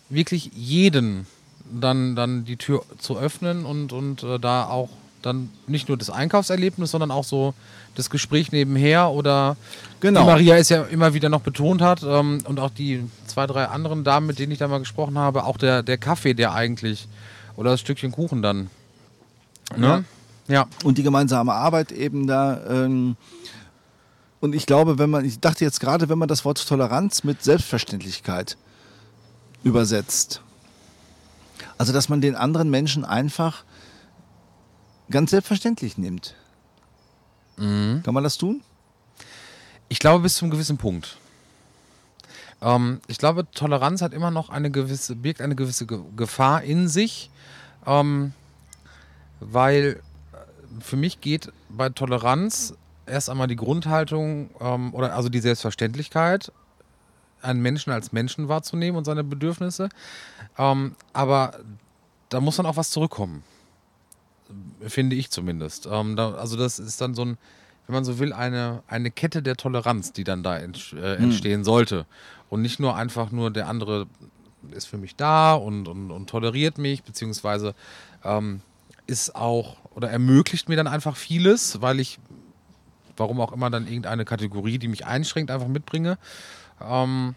wirklich 0.08 0.50
jeden 0.54 1.26
dann, 1.70 2.14
dann 2.16 2.44
die 2.44 2.56
Tür 2.56 2.84
zu 2.98 3.18
öffnen 3.18 3.64
und, 3.64 3.92
und 3.92 4.22
äh, 4.22 4.38
da 4.38 4.66
auch 4.66 4.90
dann 5.22 5.50
nicht 5.66 5.88
nur 5.88 5.96
das 5.96 6.10
Einkaufserlebnis, 6.10 6.90
sondern 6.90 7.10
auch 7.10 7.24
so 7.24 7.54
das 7.94 8.10
Gespräch 8.10 8.52
nebenher 8.52 9.10
oder 9.10 9.56
Genau. 10.00 10.22
wie 10.22 10.26
Maria 10.26 10.56
es 10.56 10.68
ja 10.68 10.82
immer 10.82 11.14
wieder 11.14 11.28
noch 11.28 11.42
betont 11.42 11.80
hat 11.80 12.02
ähm, 12.02 12.40
und 12.44 12.58
auch 12.58 12.70
die 12.70 13.08
zwei, 13.26 13.46
drei 13.46 13.66
anderen 13.66 14.02
Damen, 14.04 14.26
mit 14.26 14.38
denen 14.38 14.52
ich 14.52 14.58
da 14.58 14.66
mal 14.68 14.78
gesprochen 14.78 15.16
habe, 15.16 15.44
auch 15.44 15.56
der, 15.56 15.82
der 15.82 15.98
Kaffee, 15.98 16.34
der 16.34 16.52
eigentlich 16.54 17.06
oder 17.56 17.70
das 17.70 17.80
Stückchen 17.80 18.12
Kuchen 18.12 18.42
dann. 18.42 18.70
Ne? 19.76 20.04
Ja. 20.48 20.66
und 20.84 20.98
die 20.98 21.02
gemeinsame 21.02 21.52
Arbeit 21.52 21.92
eben 21.92 22.26
da. 22.26 22.60
Ähm, 22.68 23.16
und 24.40 24.54
ich 24.54 24.66
glaube, 24.66 24.98
wenn 24.98 25.08
man, 25.08 25.24
ich 25.24 25.38
dachte 25.38 25.64
jetzt 25.64 25.78
gerade, 25.78 26.08
wenn 26.08 26.18
man 26.18 26.28
das 26.28 26.44
Wort 26.44 26.66
Toleranz 26.66 27.22
mit 27.22 27.42
Selbstverständlichkeit 27.44 28.56
übersetzt, 29.62 30.42
also 31.78 31.92
dass 31.92 32.08
man 32.08 32.20
den 32.20 32.34
anderen 32.34 32.70
Menschen 32.70 33.04
einfach 33.04 33.62
ganz 35.12 35.30
selbstverständlich 35.30 35.96
nimmt. 35.98 36.34
Kann 38.02 38.14
man 38.14 38.24
das 38.24 38.38
tun? 38.38 38.62
Ich 39.88 39.98
glaube, 39.98 40.22
bis 40.22 40.36
zum 40.36 40.50
gewissen 40.50 40.78
Punkt. 40.78 41.18
Ähm, 42.62 43.00
ich 43.08 43.18
glaube, 43.18 43.46
Toleranz 43.50 44.02
hat 44.02 44.14
immer 44.14 44.30
noch 44.30 44.48
eine 44.48 44.70
gewisse, 44.70 45.16
birgt 45.16 45.40
eine 45.40 45.54
gewisse 45.54 45.86
Ge 45.86 46.00
Gefahr 46.16 46.62
in 46.62 46.88
sich, 46.88 47.30
ähm, 47.86 48.32
weil 49.40 50.00
äh, 50.32 50.80
für 50.80 50.96
mich 50.96 51.20
geht 51.20 51.52
bei 51.68 51.90
Toleranz 51.90 52.74
erst 53.06 53.28
einmal 53.28 53.48
die 53.48 53.56
Grundhaltung 53.56 54.50
ähm, 54.60 54.94
oder 54.94 55.14
also 55.14 55.28
die 55.28 55.40
Selbstverständlichkeit, 55.40 56.52
einen 57.42 57.60
Menschen 57.60 57.92
als 57.92 58.12
Menschen 58.12 58.48
wahrzunehmen 58.48 58.96
und 58.96 59.04
seine 59.04 59.24
Bedürfnisse. 59.24 59.88
Ähm, 60.56 60.94
aber 61.12 61.58
da 62.28 62.40
muss 62.40 62.56
dann 62.56 62.66
auch 62.66 62.76
was 62.76 62.90
zurückkommen. 62.90 63.42
Finde 64.86 65.16
ich 65.16 65.30
zumindest. 65.30 65.88
Ähm, 65.90 66.16
da, 66.16 66.34
also 66.34 66.56
das 66.56 66.78
ist 66.78 67.00
dann 67.00 67.14
so 67.14 67.24
ein, 67.24 67.38
wenn 67.86 67.94
man 67.94 68.04
so 68.04 68.18
will, 68.18 68.32
eine, 68.32 68.82
eine 68.86 69.10
Kette 69.10 69.42
der 69.42 69.56
Toleranz, 69.56 70.12
die 70.12 70.24
dann 70.24 70.42
da 70.42 70.56
ent, 70.56 70.94
äh, 70.94 71.16
entstehen 71.16 71.64
sollte. 71.64 72.06
Und 72.48 72.62
nicht 72.62 72.80
nur 72.80 72.96
einfach 72.96 73.30
nur 73.30 73.50
der 73.50 73.68
andere 73.68 74.06
ist 74.70 74.86
für 74.86 74.98
mich 74.98 75.16
da 75.16 75.54
und, 75.54 75.88
und, 75.88 76.10
und 76.10 76.30
toleriert 76.30 76.78
mich, 76.78 77.02
beziehungsweise 77.02 77.74
ähm, 78.24 78.60
ist 79.06 79.34
auch 79.34 79.76
oder 79.94 80.10
ermöglicht 80.10 80.68
mir 80.68 80.76
dann 80.76 80.86
einfach 80.86 81.16
vieles, 81.16 81.82
weil 81.82 82.00
ich, 82.00 82.18
warum 83.16 83.40
auch 83.40 83.52
immer, 83.52 83.70
dann 83.70 83.86
irgendeine 83.86 84.24
Kategorie, 84.24 84.78
die 84.78 84.88
mich 84.88 85.06
einschränkt, 85.06 85.50
einfach 85.50 85.68
mitbringe. 85.68 86.18
Ähm, 86.80 87.34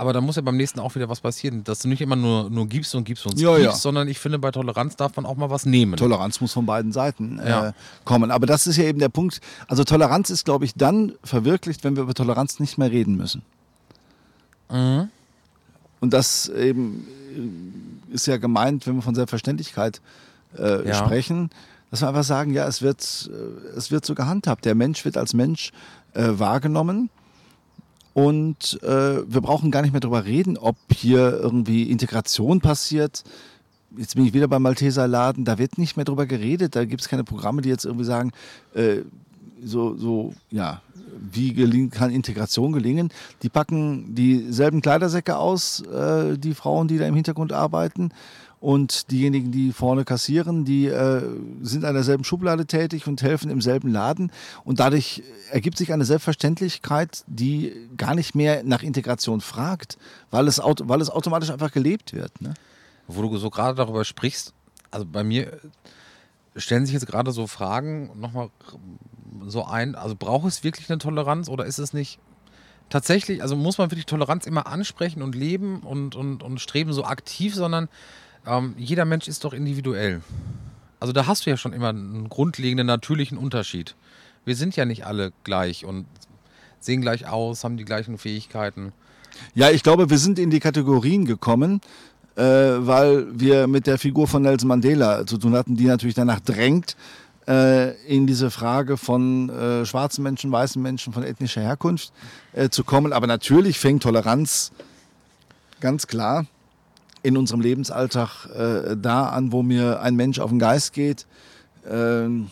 aber 0.00 0.12
da 0.12 0.20
muss 0.20 0.36
ja 0.36 0.42
beim 0.42 0.56
nächsten 0.56 0.80
auch 0.80 0.94
wieder 0.94 1.08
was 1.08 1.20
passieren, 1.20 1.62
dass 1.64 1.80
du 1.80 1.88
nicht 1.88 2.00
immer 2.00 2.16
nur, 2.16 2.50
nur 2.50 2.66
gibst 2.66 2.94
und 2.94 3.04
gibst 3.04 3.24
und 3.26 3.38
Ja, 3.38 3.52
gibst, 3.56 3.64
ja. 3.64 3.72
sondern 3.74 4.08
ich 4.08 4.18
finde, 4.18 4.38
bei 4.38 4.50
Toleranz 4.50 4.96
darf 4.96 5.14
man 5.16 5.26
auch 5.26 5.36
mal 5.36 5.50
was 5.50 5.66
nehmen. 5.66 5.96
Toleranz 5.96 6.40
muss 6.40 6.52
von 6.52 6.66
beiden 6.66 6.90
Seiten 6.92 7.38
Ja. 7.46 7.68
äh, 7.68 7.72
kommen. 8.04 8.30
Aber 8.30 8.46
das 8.46 8.66
ist 8.66 8.76
ja 8.76 8.84
eben 8.84 8.98
der 8.98 9.10
Punkt. 9.10 9.40
Also 9.68 9.84
Toleranz 9.84 10.30
ist, 10.30 10.44
glaube 10.44 10.64
ich, 10.64 10.74
dann 10.74 11.12
verwirklicht, 11.22 11.84
wenn 11.84 11.96
wir 11.96 12.02
über 12.04 12.14
Toleranz 12.14 12.58
nicht 12.60 12.78
mehr 12.78 12.90
reden 12.90 13.16
müssen. 13.16 13.42
Mhm. 14.70 15.08
Und 16.00 16.12
das 16.12 16.48
eben 16.48 17.06
äh, 18.10 18.14
ist 18.14 18.26
ja 18.26 18.38
gemeint, 18.38 18.86
wenn 18.86 18.96
wir 18.96 19.02
von 19.02 19.14
Selbstverständlichkeit 19.14 20.00
äh, 20.58 20.88
Ja. 20.88 20.94
sprechen, 20.94 21.50
dass 21.90 22.00
wir 22.02 22.08
einfach 22.08 22.24
sagen, 22.24 22.52
ja, 22.54 22.66
es 22.66 22.82
wird, 22.82 23.30
äh, 23.32 23.76
es 23.76 23.90
wird 23.90 24.04
so 24.06 24.14
gehandhabt. 24.14 24.64
Der 24.64 24.74
Mensch 24.74 25.04
wird 25.04 25.16
als 25.16 25.34
Mensch 25.34 25.72
äh, 26.14 26.28
wahrgenommen. 26.32 27.10
Und 28.12 28.82
äh, 28.82 29.22
wir 29.26 29.40
brauchen 29.40 29.70
gar 29.70 29.82
nicht 29.82 29.92
mehr 29.92 30.00
darüber 30.00 30.24
reden, 30.24 30.56
ob 30.58 30.76
hier 30.92 31.38
irgendwie 31.40 31.84
Integration 31.84 32.60
passiert. 32.60 33.22
Jetzt 33.96 34.14
bin 34.14 34.24
ich 34.24 34.34
wieder 34.34 34.48
beim 34.48 34.62
Malteser 34.62 35.08
Laden, 35.08 35.44
da 35.44 35.58
wird 35.58 35.78
nicht 35.78 35.96
mehr 35.96 36.04
drüber 36.04 36.26
geredet, 36.26 36.76
da 36.76 36.84
gibt 36.84 37.02
es 37.02 37.08
keine 37.08 37.24
Programme, 37.24 37.62
die 37.62 37.68
jetzt 37.68 37.84
irgendwie 37.84 38.04
sagen, 38.04 38.30
äh, 38.74 38.98
so, 39.64 39.96
so, 39.96 40.32
ja, 40.50 40.80
wie 41.32 41.88
kann 41.88 42.10
Integration 42.10 42.72
gelingen? 42.72 43.10
Die 43.42 43.48
packen 43.48 44.14
dieselben 44.14 44.80
Kleidersäcke 44.80 45.36
aus, 45.36 45.80
äh, 45.82 46.38
die 46.38 46.54
Frauen, 46.54 46.88
die 46.88 46.98
da 46.98 47.06
im 47.06 47.14
Hintergrund 47.14 47.52
arbeiten. 47.52 48.10
Und 48.60 49.10
diejenigen, 49.10 49.50
die 49.52 49.72
vorne 49.72 50.04
kassieren, 50.04 50.66
die 50.66 50.86
äh, 50.86 51.22
sind 51.62 51.86
an 51.86 51.94
derselben 51.94 52.24
Schublade 52.24 52.66
tätig 52.66 53.06
und 53.06 53.22
helfen 53.22 53.50
im 53.50 53.62
selben 53.62 53.88
Laden. 53.88 54.30
Und 54.64 54.80
dadurch 54.80 55.22
ergibt 55.50 55.78
sich 55.78 55.94
eine 55.94 56.04
Selbstverständlichkeit, 56.04 57.24
die 57.26 57.72
gar 57.96 58.14
nicht 58.14 58.34
mehr 58.34 58.62
nach 58.62 58.82
Integration 58.82 59.40
fragt, 59.40 59.96
weil 60.30 60.46
es, 60.46 60.58
weil 60.58 61.00
es 61.00 61.08
automatisch 61.08 61.50
einfach 61.50 61.72
gelebt 61.72 62.12
wird. 62.12 62.38
Ne? 62.42 62.52
Wo 63.08 63.22
du 63.22 63.34
so 63.38 63.48
gerade 63.48 63.76
darüber 63.76 64.04
sprichst, 64.04 64.52
also 64.90 65.06
bei 65.06 65.24
mir 65.24 65.58
stellen 66.54 66.84
sich 66.84 66.92
jetzt 66.92 67.06
gerade 67.06 67.32
so 67.32 67.46
Fragen 67.46 68.10
nochmal 68.20 68.50
so 69.46 69.64
ein, 69.64 69.94
also 69.94 70.14
braucht 70.16 70.46
es 70.48 70.64
wirklich 70.64 70.90
eine 70.90 70.98
Toleranz 70.98 71.48
oder 71.48 71.64
ist 71.64 71.78
es 71.78 71.92
nicht 71.92 72.18
tatsächlich, 72.90 73.42
also 73.42 73.56
muss 73.56 73.78
man 73.78 73.90
wirklich 73.90 74.06
Toleranz 74.06 74.46
immer 74.46 74.66
ansprechen 74.66 75.22
und 75.22 75.34
leben 75.34 75.80
und, 75.80 76.16
und, 76.16 76.42
und 76.42 76.60
streben 76.60 76.92
so 76.92 77.04
aktiv, 77.04 77.54
sondern 77.54 77.88
ähm, 78.46 78.74
jeder 78.76 79.04
Mensch 79.04 79.28
ist 79.28 79.44
doch 79.44 79.52
individuell. 79.52 80.22
Also 80.98 81.12
da 81.12 81.26
hast 81.26 81.46
du 81.46 81.50
ja 81.50 81.56
schon 81.56 81.72
immer 81.72 81.88
einen 81.88 82.28
grundlegenden 82.28 82.86
natürlichen 82.86 83.38
Unterschied. 83.38 83.94
Wir 84.44 84.56
sind 84.56 84.76
ja 84.76 84.84
nicht 84.84 85.06
alle 85.06 85.32
gleich 85.44 85.84
und 85.84 86.06
sehen 86.78 87.00
gleich 87.00 87.26
aus, 87.26 87.64
haben 87.64 87.76
die 87.76 87.84
gleichen 87.84 88.18
Fähigkeiten. 88.18 88.92
Ja, 89.54 89.70
ich 89.70 89.82
glaube, 89.82 90.10
wir 90.10 90.18
sind 90.18 90.38
in 90.38 90.50
die 90.50 90.60
Kategorien 90.60 91.24
gekommen, 91.24 91.80
äh, 92.36 92.42
weil 92.42 93.26
wir 93.38 93.66
mit 93.66 93.86
der 93.86 93.98
Figur 93.98 94.26
von 94.26 94.42
Nelson 94.42 94.68
Mandela 94.68 95.26
zu 95.26 95.38
tun 95.38 95.54
hatten, 95.54 95.76
die 95.76 95.84
natürlich 95.84 96.14
danach 96.14 96.40
drängt, 96.40 96.96
äh, 97.48 97.94
in 98.04 98.26
diese 98.26 98.50
Frage 98.50 98.96
von 98.96 99.48
äh, 99.50 99.86
schwarzen 99.86 100.22
Menschen, 100.22 100.52
weißen 100.52 100.80
Menschen, 100.80 101.12
von 101.12 101.22
ethnischer 101.22 101.62
Herkunft 101.62 102.12
äh, 102.52 102.68
zu 102.68 102.84
kommen. 102.84 103.12
Aber 103.12 103.26
natürlich 103.26 103.78
fängt 103.78 104.02
Toleranz 104.02 104.72
ganz 105.80 106.06
klar 106.06 106.46
in 107.22 107.36
unserem 107.36 107.60
Lebensalltag 107.60 108.46
äh, 108.46 108.96
da 108.96 109.28
an, 109.28 109.52
wo 109.52 109.62
mir 109.62 110.00
ein 110.00 110.16
Mensch 110.16 110.38
auf 110.38 110.50
den 110.50 110.58
Geist 110.58 110.92
geht. 110.92 111.26
ähm, 111.88 112.50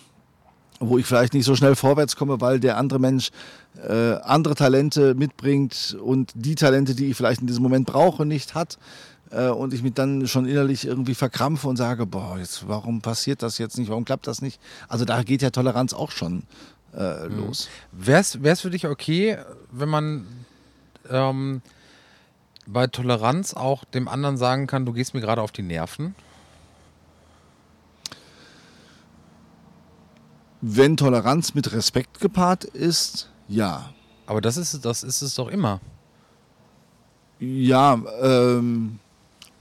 wo 0.81 0.98
ich 0.98 1.07
vielleicht 1.07 1.35
nicht 1.35 1.44
so 1.44 1.57
schnell 1.57 1.74
vorwärts 1.74 2.16
komme, 2.16 2.40
weil 2.40 2.61
der 2.61 2.76
andere 2.76 2.98
Mensch 2.98 3.31
äh, 3.87 4.14
andere 4.22 4.54
Talente 4.54 5.14
mitbringt 5.14 5.96
und 6.00 6.33
die 6.35 6.54
Talente, 6.54 6.94
die 6.94 7.07
ich 7.07 7.16
vielleicht 7.16 7.40
in 7.40 7.46
diesem 7.46 7.62
Moment 7.62 7.87
brauche, 7.87 8.24
nicht 8.24 8.54
hat. 8.54 8.78
Äh, 9.31 9.48
und 9.48 9.74
ich 9.74 9.83
mich 9.83 9.94
dann 9.94 10.26
schon 10.26 10.46
innerlich 10.46 10.87
irgendwie 10.87 11.14
verkrampfe 11.14 11.68
und 11.68 11.76
sage, 11.76 12.07
boah, 12.07 12.38
jetzt, 12.38 12.68
warum 12.68 13.00
passiert 13.00 13.42
das 13.42 13.59
jetzt 13.59 13.78
nicht, 13.78 13.88
warum 13.88 14.04
klappt 14.04 14.26
das 14.26 14.40
nicht? 14.40 14.61
Also 14.88 15.04
da 15.04 15.22
geht 15.22 15.42
ja 15.42 15.50
Toleranz 15.50 15.92
auch 15.92 16.11
schon 16.11 16.44
äh, 16.96 17.26
los. 17.26 17.68
Wäre 17.92 18.20
es 18.20 18.61
für 18.61 18.70
dich 18.70 18.87
okay, 18.87 19.38
wenn 19.70 19.88
man 19.88 20.26
ähm, 21.11 21.61
bei 22.68 22.87
Toleranz 22.87 23.54
auch 23.54 23.85
dem 23.85 24.09
anderen 24.09 24.37
sagen 24.37 24.66
kann, 24.66 24.85
du 24.85 24.92
gehst 24.92 25.14
mir 25.14 25.20
gerade 25.20 25.42
auf 25.42 25.52
die 25.52 25.62
Nerven? 25.62 26.14
Wenn 30.61 30.96
Toleranz 30.96 31.54
mit 31.54 31.72
Respekt 31.72 32.20
gepaart 32.20 32.64
ist, 32.64 33.31
ja. 33.48 33.90
Aber 34.26 34.40
das 34.40 34.57
ist, 34.57 34.85
das 34.85 35.02
ist 35.02 35.22
es 35.22 35.35
doch 35.35 35.48
immer. 35.48 35.81
Ja, 37.38 37.98
ähm, 38.20 38.98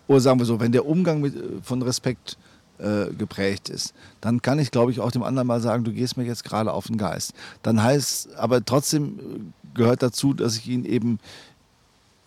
oder 0.07 0.19
sagen 0.19 0.39
wir 0.39 0.45
so, 0.45 0.59
wenn 0.59 0.71
der 0.71 0.85
Umgang 0.85 1.21
mit, 1.21 1.35
äh, 1.35 1.61
von 1.61 1.81
Respekt 1.81 2.37
äh, 2.79 3.13
geprägt 3.13 3.69
ist, 3.69 3.93
dann 4.19 4.41
kann 4.41 4.59
ich, 4.59 4.71
glaube 4.71 4.91
ich, 4.91 4.99
auch 4.99 5.11
dem 5.11 5.23
anderen 5.23 5.47
mal 5.47 5.61
sagen, 5.61 5.83
du 5.83 5.93
gehst 5.93 6.17
mir 6.17 6.25
jetzt 6.25 6.43
gerade 6.43 6.73
auf 6.73 6.87
den 6.87 6.97
Geist. 6.97 7.33
Dann 7.61 7.81
heißt, 7.81 8.35
aber 8.35 8.65
trotzdem 8.65 9.19
äh, 9.19 9.75
gehört 9.75 10.01
dazu, 10.01 10.33
dass 10.33 10.57
ich 10.57 10.67
ihn 10.67 10.83
eben 10.83 11.19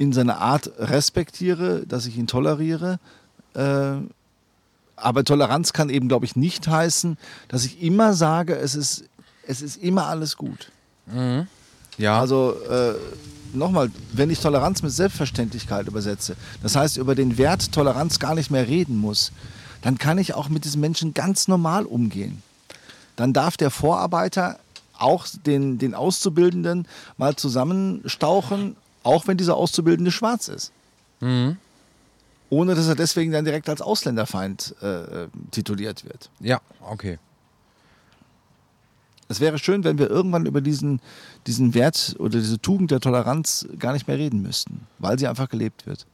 in 0.01 0.15
seiner 0.15 0.39
Art 0.39 0.71
respektiere, 0.79 1.85
dass 1.87 2.07
ich 2.07 2.17
ihn 2.17 2.27
toleriere. 2.27 2.99
Äh, 3.53 3.97
aber 4.97 5.25
Toleranz 5.25 5.75
kann 5.75 5.91
eben, 5.91 6.09
glaube 6.09 6.25
ich, 6.25 6.37
nicht 6.37 6.67
heißen, 6.67 7.19
dass 7.49 7.67
ich 7.67 7.83
immer 7.83 8.15
sage, 8.15 8.57
es 8.57 8.75
ist, 8.75 9.05
es 9.47 9.61
ist 9.61 9.77
immer 9.77 10.07
alles 10.07 10.39
gut. 10.39 10.73
Ja, 11.99 12.19
Also 12.19 12.57
äh, 12.71 12.95
nochmal, 13.53 13.91
wenn 14.15 14.31
ich 14.31 14.41
Toleranz 14.41 14.83
mit 14.83 14.91
Selbstverständlichkeit 14.91 15.87
übersetze, 15.87 16.35
das 16.63 16.77
heißt 16.77 16.97
über 16.97 17.15
den 17.15 17.37
Wert 17.37 17.71
Toleranz 17.71 18.19
gar 18.19 18.35
nicht 18.35 18.51
mehr 18.51 18.67
reden 18.67 18.97
muss, 18.97 19.33
dann 19.83 19.99
kann 19.99 20.17
ich 20.17 20.33
auch 20.33 20.49
mit 20.49 20.65
diesen 20.65 20.81
Menschen 20.81 21.13
ganz 21.13 21.47
normal 21.47 21.85
umgehen. 21.85 22.43
Dann 23.17 23.35
darf 23.35 23.59
der 23.59 23.71
Vorarbeiter 23.71 24.59
auch 24.97 25.27
den, 25.45 25.77
den 25.77 25.95
Auszubildenden 25.95 26.89
mal 27.19 27.37
zusammenstauchen, 27.37 28.77
auch 29.03 29.27
wenn 29.27 29.37
dieser 29.37 29.57
Auszubildende 29.57 30.11
schwarz 30.11 30.49
ist. 30.49 30.73
Mhm. 31.21 31.57
Ohne 32.49 32.75
dass 32.75 32.89
er 32.89 32.97
deswegen 32.97 33.31
dann 33.31 33.45
direkt 33.45 33.69
als 33.69 33.81
Ausländerfeind 33.81 34.75
äh, 34.83 35.29
tituliert 35.51 36.05
wird. 36.05 36.31
Ja, 36.41 36.61
okay. 36.81 37.19
Es 39.29 39.39
wäre 39.39 39.59
schön, 39.61 39.85
wenn 39.85 39.99
wir 39.99 40.11
irgendwann 40.11 40.45
über 40.45 40.61
diesen, 40.61 41.01
diesen 41.47 41.73
Wert 41.75 42.17
oder 42.19 42.41
diese 42.41 42.61
Tugend 42.61 42.91
der 42.91 42.99
Toleranz 42.99 43.69
gar 43.79 43.93
nicht 43.93 44.09
mehr 44.09 44.19
reden 44.19 44.43
müssten, 44.43 44.89
weil 44.99 45.21
sie 45.21 45.29
einfach 45.29 45.49
gelebt 45.49 45.87
wird. 45.87 46.05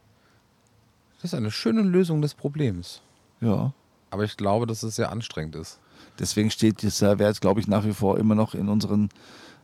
Das 1.15 1.31
ist 1.31 1.33
eine 1.33 1.49
schöne 1.49 1.81
Lösung 1.81 2.21
des 2.21 2.35
Problems. 2.35 3.01
Ja. 3.41 3.73
Aber 4.11 4.23
ich 4.23 4.37
glaube, 4.37 4.67
dass 4.67 4.83
es 4.83 4.95
sehr 4.95 5.11
anstrengend 5.11 5.55
ist. 5.55 5.79
Deswegen 6.19 6.51
steht 6.51 6.83
dieser 6.83 7.17
Wert, 7.17 7.41
glaube 7.41 7.59
ich, 7.59 7.67
nach 7.67 7.85
wie 7.85 7.93
vor 7.93 8.19
immer 8.19 8.35
noch 8.35 8.53
in 8.53 8.69
unseren 8.69 9.09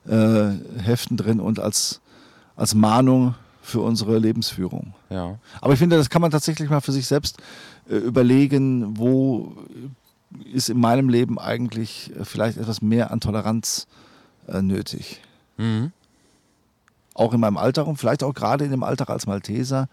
äh, 0.07 0.51
Heften 0.81 1.15
drin 1.15 1.39
und 1.39 1.59
als, 1.59 2.01
als 2.55 2.75
Mahnung 2.75 3.35
für 3.61 3.79
unsere 3.81 4.19
Lebensführung. 4.19 4.93
Ja. 5.09 5.37
Aber 5.61 5.73
ich 5.73 5.79
finde, 5.79 5.97
das 5.97 6.09
kann 6.09 6.21
man 6.21 6.31
tatsächlich 6.31 6.69
mal 6.69 6.81
für 6.81 6.91
sich 6.91 7.07
selbst 7.07 7.41
äh, 7.89 7.95
überlegen, 7.95 8.97
wo 8.97 9.55
ist 10.51 10.69
in 10.69 10.79
meinem 10.79 11.09
Leben 11.09 11.39
eigentlich 11.39 12.11
äh, 12.15 12.25
vielleicht 12.25 12.57
etwas 12.57 12.81
mehr 12.81 13.11
an 13.11 13.21
Toleranz 13.21 13.87
äh, 14.47 14.61
nötig. 14.61 15.21
Mhm. 15.57 15.91
Auch 17.13 17.33
in 17.33 17.39
meinem 17.39 17.57
Alter 17.57 17.87
und 17.87 17.97
vielleicht 17.97 18.23
auch 18.23 18.33
gerade 18.33 18.65
in 18.65 18.71
dem 18.71 18.83
Alter 18.83 19.09
als 19.09 19.27
Malteser. 19.27 19.87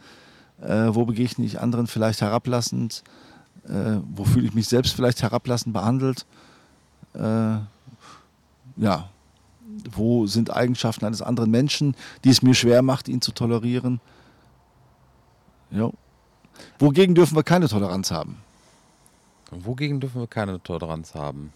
Äh, 0.61 0.89
wo 0.89 1.05
begegne 1.05 1.45
ich 1.45 1.61
anderen 1.61 1.87
vielleicht 1.87 2.21
herablassend? 2.21 3.05
Äh, 3.69 3.99
wo 4.15 4.25
fühle 4.25 4.47
ich 4.47 4.55
mich 4.55 4.69
selbst 4.69 4.95
vielleicht 4.95 5.23
herablassend 5.23 5.73
behandelt? 5.73 6.27
Ja, 7.13 9.09
wo 9.91 10.27
sind 10.27 10.55
Eigenschaften 10.55 11.05
eines 11.05 11.23
anderen 11.23 11.51
Menschen, 11.51 11.95
die 12.25 12.31
es 12.31 12.43
mir 12.43 12.55
schwer 12.55 12.83
macht, 12.83 13.09
ihn 13.09 13.21
zu 13.21 13.33
tolerieren? 13.33 14.01
Ja. 15.71 15.91
Wogegen 16.79 17.15
dürfen 17.15 17.37
wir 17.37 17.43
keine 17.43 17.69
Toleranz 17.69 18.11
haben? 18.11 18.39
Wogegen 19.51 20.01
dürfen 20.01 20.21
wir 20.21 20.29
keine 20.29 20.63
Toleranz 20.63 21.15
haben? 21.15 21.53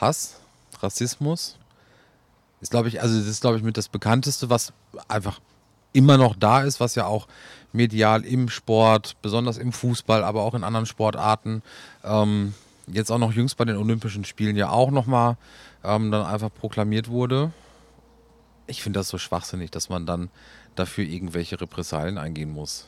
Hass, 0.00 0.40
Rassismus 0.80 1.58
ist, 2.60 2.70
glaube 2.70 2.88
ich, 2.88 3.02
also 3.02 3.18
das 3.18 3.26
ist, 3.26 3.40
glaube 3.40 3.56
ich, 3.56 3.62
mit 3.62 3.76
das 3.76 3.88
bekannteste, 3.88 4.48
was 4.48 4.72
einfach 5.08 5.40
immer 5.92 6.16
noch 6.16 6.36
da 6.36 6.62
ist, 6.62 6.80
was 6.80 6.94
ja 6.94 7.06
auch 7.06 7.26
medial 7.72 8.24
im 8.24 8.48
Sport, 8.48 9.16
besonders 9.20 9.58
im 9.58 9.72
Fußball, 9.72 10.24
aber 10.24 10.42
auch 10.42 10.54
in 10.54 10.64
anderen 10.64 10.86
Sportarten, 10.86 11.62
ähm, 12.04 12.54
jetzt 12.86 13.10
auch 13.10 13.18
noch 13.18 13.32
jüngst 13.32 13.56
bei 13.56 13.64
den 13.64 13.76
Olympischen 13.76 14.24
Spielen 14.24 14.56
ja 14.56 14.70
auch 14.70 14.90
nochmal 14.90 15.36
ähm, 15.84 16.10
dann 16.10 16.26
einfach 16.26 16.52
proklamiert 16.52 17.08
wurde. 17.08 17.52
Ich 18.66 18.82
finde 18.82 19.00
das 19.00 19.08
so 19.08 19.18
schwachsinnig, 19.18 19.70
dass 19.70 19.88
man 19.88 20.06
dann 20.06 20.30
dafür 20.74 21.04
irgendwelche 21.04 21.60
Repressalien 21.60 22.18
eingehen 22.18 22.50
muss. 22.50 22.86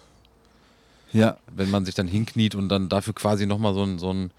Ja. 1.13 1.37
Wenn 1.53 1.71
man 1.71 1.85
sich 1.85 1.95
dann 1.95 2.09
hinkniet 2.09 2.55
und 2.55 2.69
dann 2.69 2.89
dafür 2.89 3.15
quasi 3.15 3.47
nochmal 3.47 3.75
so 3.75 3.85
ein, 3.85 3.99
so 3.99 4.13
ein 4.13 4.31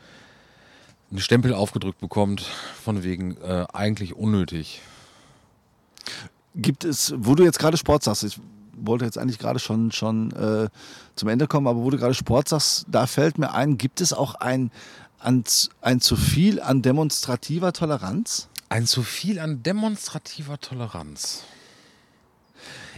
einen 1.11 1.19
Stempel 1.19 1.53
aufgedrückt 1.53 1.99
bekommt, 1.99 2.41
von 2.41 3.03
wegen 3.03 3.37
äh, 3.37 3.65
eigentlich 3.73 4.15
unnötig. 4.15 4.81
Gibt 6.55 6.83
es, 6.83 7.13
wo 7.17 7.35
du 7.35 7.43
jetzt 7.43 7.59
gerade 7.59 7.77
Sport 7.77 8.03
sagst, 8.03 8.23
ich 8.23 8.39
wollte 8.77 9.05
jetzt 9.05 9.17
eigentlich 9.17 9.39
gerade 9.39 9.59
schon, 9.59 9.91
schon 9.91 10.31
äh, 10.31 10.69
zum 11.15 11.29
Ende 11.29 11.47
kommen, 11.47 11.67
aber 11.67 11.79
wo 11.79 11.89
du 11.89 11.97
gerade 11.97 12.13
Sport 12.13 12.49
sagst, 12.49 12.85
da 12.89 13.07
fällt 13.07 13.37
mir 13.37 13.53
ein, 13.53 13.77
gibt 13.77 14.01
es 14.01 14.13
auch 14.13 14.35
ein, 14.35 14.71
ein, 15.25 15.43
ein 15.81 16.01
zu 16.01 16.15
viel 16.15 16.61
an 16.61 16.81
demonstrativer 16.81 17.73
Toleranz? 17.73 18.47
Ein 18.69 18.85
zu 18.85 19.03
viel 19.03 19.39
an 19.39 19.63
demonstrativer 19.63 20.59
Toleranz. 20.59 21.43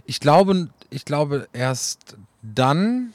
Ich 0.05 0.19
glaube, 0.19 0.69
ich 0.89 1.05
glaube 1.05 1.47
erst 1.53 2.15
dann, 2.41 3.13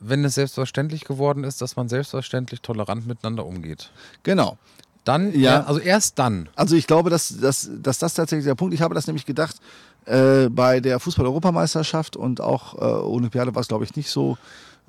wenn 0.00 0.24
es 0.24 0.34
selbstverständlich 0.34 1.04
geworden 1.04 1.44
ist, 1.44 1.60
dass 1.60 1.76
man 1.76 1.88
selbstverständlich 1.88 2.60
tolerant 2.60 3.06
miteinander 3.06 3.46
umgeht. 3.46 3.90
Genau. 4.22 4.58
Dann, 5.04 5.32
Ja. 5.32 5.58
ja, 5.58 5.64
also 5.64 5.80
erst 5.80 6.18
dann. 6.18 6.48
Also 6.54 6.76
ich 6.76 6.86
glaube, 6.86 7.10
dass, 7.10 7.36
dass, 7.40 7.68
dass 7.72 7.98
das 7.98 8.14
tatsächlich 8.14 8.44
der 8.46 8.54
Punkt. 8.54 8.72
Ich 8.72 8.82
habe 8.82 8.94
das 8.94 9.06
nämlich 9.06 9.26
gedacht 9.26 9.56
äh, 10.06 10.48
bei 10.48 10.80
der 10.80 11.00
Fußball-Europameisterschaft 11.00 12.16
und 12.16 12.40
auch 12.40 12.74
äh, 12.74 12.84
Olympiade 12.84 13.54
war 13.54 13.60
es, 13.62 13.68
glaube 13.68 13.84
ich, 13.84 13.96
nicht 13.96 14.10
so 14.10 14.38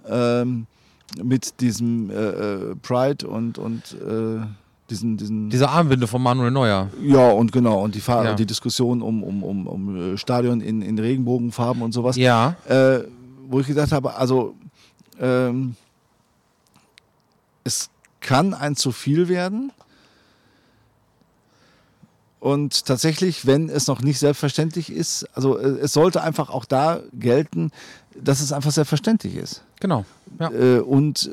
ähm, 0.07 0.67
mit 1.21 1.59
diesem 1.61 2.09
äh, 2.09 2.13
äh, 2.13 2.75
Pride 2.81 3.27
und, 3.27 3.57
und 3.57 3.93
äh, 3.93 4.45
diesen, 4.89 5.17
diesen 5.17 5.49
Diese 5.49 5.69
Armbinde 5.69 6.07
von 6.07 6.21
Manuel 6.21 6.51
Neuer. 6.51 6.89
ja 7.01 7.29
und 7.31 7.51
genau 7.51 7.81
und 7.83 7.95
die, 7.95 8.01
Fahr 8.01 8.25
Ja. 8.25 8.33
die 8.33 8.45
Diskussion 8.45 9.01
um, 9.01 9.23
um, 9.23 9.43
um, 9.43 9.67
um 9.67 10.13
äh, 10.13 10.17
Stadion 10.17 10.59
in, 10.61 10.81
in 10.81 10.97
Regenbogenfarben 10.99 11.81
und 11.81 11.91
sowas. 11.93 12.15
Ja. 12.17 12.55
äh, 12.67 12.99
wo 13.47 13.59
ich 13.59 13.67
gedacht 13.67 13.91
habe, 13.91 14.15
also 14.15 14.55
ähm, 15.19 15.75
es 17.63 17.89
kann 18.19 18.53
ein 18.53 18.75
zu 18.75 18.91
viel 18.91 19.27
werden. 19.27 19.71
Und 22.39 22.85
tatsächlich, 22.85 23.45
wenn 23.45 23.69
es 23.69 23.87
noch 23.87 24.01
nicht 24.01 24.19
selbstverständlich 24.19 24.91
ist, 24.91 25.25
also 25.33 25.57
äh, 25.57 25.79
es 25.81 25.93
sollte 25.93 26.21
einfach 26.21 26.49
auch 26.49 26.65
da 26.65 26.99
gelten, 27.13 27.71
dass 28.21 28.41
es 28.41 28.51
einfach 28.51 28.71
selbstverständlich 28.71 29.35
ist. 29.35 29.63
Genau. 29.79 30.03
Ja. 30.39 30.51
Äh, 30.51 30.79
und 30.79 31.29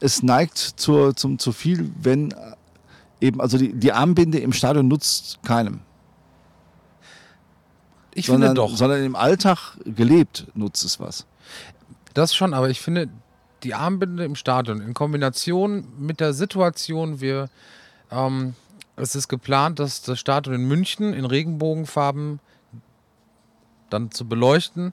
es 0.00 0.22
neigt 0.22 0.58
zur, 0.58 1.16
zum 1.16 1.38
zu 1.38 1.52
viel, 1.52 1.90
wenn 2.00 2.30
äh, 2.30 2.36
eben, 3.20 3.40
also 3.40 3.58
die, 3.58 3.72
die 3.72 3.92
Armbinde 3.92 4.38
im 4.38 4.52
Stadion 4.52 4.88
nutzt 4.88 5.40
keinem. 5.42 5.80
Ich 8.14 8.26
sondern, 8.26 8.50
finde 8.50 8.60
doch. 8.60 8.76
sondern 8.76 9.04
im 9.04 9.16
Alltag 9.16 9.76
gelebt 9.84 10.46
nutzt 10.54 10.84
es 10.84 10.98
was. 10.98 11.26
Das 12.14 12.34
schon, 12.34 12.54
aber 12.54 12.68
ich 12.70 12.80
finde, 12.80 13.08
die 13.62 13.74
Armbinde 13.74 14.24
im 14.24 14.34
Stadion 14.34 14.80
in 14.80 14.94
Kombination 14.94 15.84
mit 15.98 16.20
der 16.20 16.32
Situation, 16.32 17.20
wir, 17.20 17.48
ähm, 18.10 18.54
es 18.96 19.14
ist 19.14 19.28
geplant, 19.28 19.78
dass 19.78 20.02
das 20.02 20.18
Stadion 20.18 20.54
in 20.54 20.66
München 20.66 21.12
in 21.12 21.24
Regenbogenfarben 21.24 22.40
dann 23.90 24.10
zu 24.10 24.28
beleuchten 24.28 24.92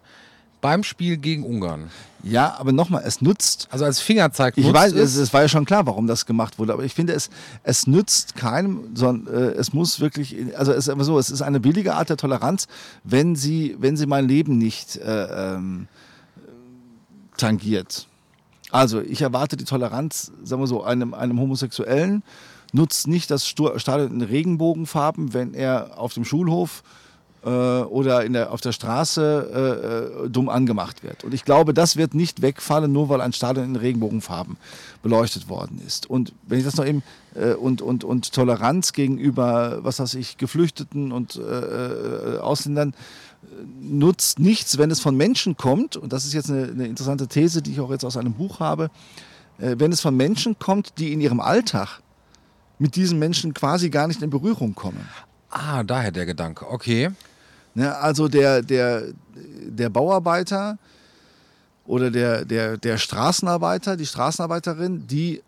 beim 0.66 0.82
Spiel 0.82 1.18
gegen 1.18 1.44
Ungarn. 1.44 1.92
Ja, 2.24 2.56
aber 2.58 2.72
nochmal, 2.72 3.04
es 3.06 3.22
nutzt. 3.22 3.68
Also 3.70 3.86
als 3.86 4.00
Fingerzeig 4.00 4.58
Ich 4.58 4.74
weiß, 4.74 4.94
es, 4.94 5.16
es, 5.16 5.32
war 5.32 5.44
ja 5.44 5.48
schon 5.48 5.64
klar, 5.66 5.86
warum 5.86 6.08
das 6.08 6.26
gemacht 6.26 6.58
wurde, 6.58 6.74
aber 6.74 6.84
ich 6.84 6.96
finde, 6.96 7.14
es, 7.14 7.30
es 7.62 7.86
nützt 7.86 8.36
keinem, 8.36 8.80
sondern 8.96 9.32
äh, 9.32 9.52
es 9.52 9.74
muss 9.74 10.00
wirklich, 10.00 10.36
also 10.58 10.72
es 10.72 10.80
ist 10.80 10.90
einfach 10.90 11.06
so, 11.06 11.20
es 11.20 11.30
ist 11.30 11.44
eine 11.44 11.60
billige 11.60 11.94
Art 11.94 12.10
der 12.10 12.18
Toleranz, 12.18 12.68
wenn 13.04 13.36
sie, 13.36 13.76
wenn 13.78 13.96
sie 13.96 14.08
mein 14.08 14.28
Leben 14.28 14.58
nicht 14.58 14.98
äh, 14.98 15.54
ähm, 15.54 15.88
tangiert. 17.38 18.08
Also 18.72 19.02
ich 19.02 19.22
erwarte 19.22 19.58
die 19.58 19.66
Toleranz, 19.66 20.32
sagen 20.44 20.64
wir 20.64 20.68
so, 20.68 20.84
einem, 20.84 21.14
einem 21.14 21.40
Homosexuellen 21.40 22.24
nutzt 22.74 23.08
nicht 23.08 23.30
das 23.30 23.48
Stadion 23.48 24.12
in 24.12 24.22
Regenbogenfarben, 24.24 25.36
wenn 25.36 25.54
er 25.54 26.00
auf 26.00 26.16
dem 26.16 26.26
Schulhof 26.26 26.82
äh, 27.46 27.50
oder 27.50 28.26
in 28.26 28.34
der, 28.34 28.52
auf 28.52 28.60
der 28.60 28.72
Straße 28.72 30.24
äh, 30.24 30.26
äh, 30.26 30.30
dumm 30.30 30.50
angemacht 30.50 31.04
wird. 31.04 31.24
Und 31.24 31.34
ich 31.34 31.46
glaube, 31.46 31.74
das 31.74 31.96
wird 31.96 32.16
nicht 32.16 32.42
wegfallen, 32.42 32.92
nur 32.92 33.08
weil 33.10 33.22
ein 33.22 33.34
Stadion 33.34 33.66
in 33.66 33.76
Regenbogenfarben 33.76 34.58
beleuchtet 35.04 35.48
worden 35.48 35.80
ist. 35.86 36.10
Und 36.10 36.34
wenn 36.48 36.58
ich 36.58 36.66
das 36.66 36.76
noch 36.76 36.86
eben 36.86 37.04
äh, 37.36 37.54
und, 37.54 37.82
und, 37.82 38.04
und 38.04 38.34
Toleranz 38.34 38.94
gegenüber, 38.94 39.80
was 39.84 40.00
weiß 40.00 40.16
ich, 40.16 40.38
Geflüchteten 40.38 41.12
und 41.12 41.36
äh, 41.36 41.42
äh, 41.42 42.40
Ausländern 42.40 42.96
nutzt 43.80 44.40
nichts, 44.40 44.80
wenn 44.80 44.90
es 44.90 45.00
von 45.00 45.16
Menschen 45.16 45.56
kommt, 45.56 45.96
und 45.98 46.12
das 46.12 46.26
ist 46.26 46.34
jetzt 46.34 46.50
eine, 46.50 46.64
eine 46.64 46.88
interessante 46.88 47.28
These, 47.28 47.62
die 47.62 47.74
ich 47.74 47.80
auch 47.80 47.92
jetzt 47.92 48.04
aus 48.04 48.18
einem 48.18 48.34
Buch 48.34 48.60
habe, 48.60 48.90
wenn 49.58 49.94
es 49.94 50.02
von 50.02 50.18
Menschen 50.18 50.60
kommt, 50.60 50.98
die 50.98 51.14
in 51.14 51.22
ihrem 51.22 51.40
Alltag 51.40 52.02
mit 52.80 52.98
diesen 52.98 53.20
Menschen 53.20 53.54
quasi 53.54 53.90
gar 53.90 54.08
nicht 54.08 54.22
in 54.22 54.30
Berührung 54.30 54.76
kommen. 54.76 55.08
ah, 55.52 55.84
daher 55.84 56.12
der 56.12 56.26
Gedanke. 56.26 56.68
Okay. 56.70 57.12
Ne, 57.76 57.96
also 57.98 58.30
der, 58.30 58.62
der, 58.62 59.04
der 59.36 59.90
Bauarbeiter 59.90 60.78
oder 61.86 62.10
der, 62.10 62.46
der, 62.46 62.78
der 62.78 62.98
Straßenarbeiter, 62.98 63.98
die 63.98 64.06
Straßenarbeiterin, 64.06 65.06
die 65.08 65.44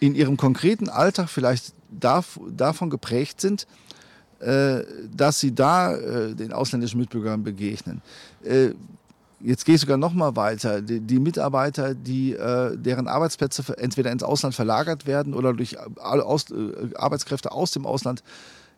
in 0.00 0.14
ihrem 0.14 0.38
konkreten 0.38 0.88
Alltag 0.88 1.28
vielleicht 1.28 1.74
dav 1.90 2.40
davon 2.48 2.88
geprägt 2.88 3.40
sind, 3.40 3.66
äh, 4.40 4.82
dass 5.14 5.40
sie 5.40 5.54
da 5.54 5.94
äh, 5.94 6.34
den 6.34 6.54
ausländischen 6.54 6.98
Mitbürgern 6.98 7.44
begegnen. 7.44 8.00
Äh, 8.42 8.70
jetzt 9.40 9.66
gehe 9.66 9.74
ich 9.74 9.82
sogar 9.82 9.98
noch 9.98 10.14
mal 10.14 10.36
weiter. 10.36 10.80
Die, 10.80 11.00
die 11.00 11.18
Mitarbeiter, 11.18 11.94
die, 11.94 12.32
äh, 12.32 12.76
deren 12.78 13.08
Arbeitsplätze 13.08 13.76
entweder 13.76 14.10
ins 14.10 14.22
Ausland 14.22 14.54
verlagert 14.54 15.06
werden 15.06 15.34
oder 15.34 15.52
durch 15.52 15.76
alle 16.00 16.24
aus, 16.24 16.50
äh, 16.50 16.94
Arbeitskräfte 16.96 17.52
aus 17.52 17.72
dem 17.72 17.84
Ausland 17.84 18.22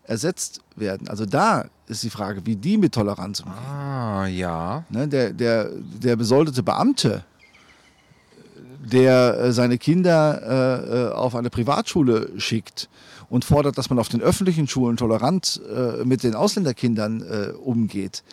ersetzt 0.04 0.60
werden. 0.76 1.08
Also 1.08 1.26
da 1.26 1.66
ist 1.86 2.02
die 2.02 2.10
Frage, 2.10 2.44
wie 2.44 2.56
die 2.56 2.76
mit 2.76 2.94
Toleranz 2.94 3.40
umgehen. 3.40 3.58
Ah, 3.58 4.26
ja. 4.26 4.84
Ne, 4.90 5.08
der, 5.08 5.32
der, 5.32 5.70
der 5.72 6.16
besoldete 6.16 6.62
Beamte, 6.62 7.24
der 8.84 9.38
äh, 9.38 9.52
seine 9.52 9.78
Kinder 9.78 10.42
äh, 10.42 11.08
äh, 11.08 11.12
auf 11.12 11.36
eine 11.36 11.50
Privatschule 11.50 12.30
schickt 12.38 12.88
und 13.28 13.44
fordert, 13.44 13.78
dass 13.78 13.90
man 13.90 13.98
auf 13.98 14.08
den 14.08 14.20
öffentlichen 14.20 14.66
Schulen 14.66 14.96
tolerant 14.96 15.60
äh, 15.74 16.04
mit 16.04 16.22
den 16.22 16.34
Ausländerkindern 16.34 17.22
äh, 17.22 17.52
umgeht, 17.52 18.24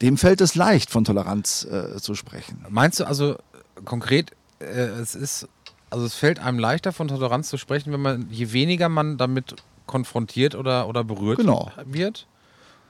dem 0.00 0.16
fällt 0.16 0.40
es 0.40 0.54
leicht, 0.54 0.90
von 0.90 1.04
Toleranz 1.04 1.66
äh, 1.70 1.98
zu 1.98 2.14
sprechen. 2.14 2.64
Meinst 2.70 3.00
du 3.00 3.04
also 3.04 3.36
konkret, 3.84 4.30
es 4.58 5.14
ist, 5.14 5.48
also 5.90 6.06
es 6.06 6.14
fällt 6.14 6.38
einem 6.38 6.58
leichter, 6.58 6.92
von 6.92 7.08
Toleranz 7.08 7.48
zu 7.48 7.58
sprechen, 7.58 7.92
wenn 7.92 8.00
man, 8.00 8.26
je 8.30 8.52
weniger 8.52 8.88
man 8.88 9.18
damit 9.18 9.56
konfrontiert 9.90 10.54
oder, 10.54 10.88
oder 10.88 11.02
berührt 11.04 11.38
Genau. 11.38 11.70
wird? 11.84 12.26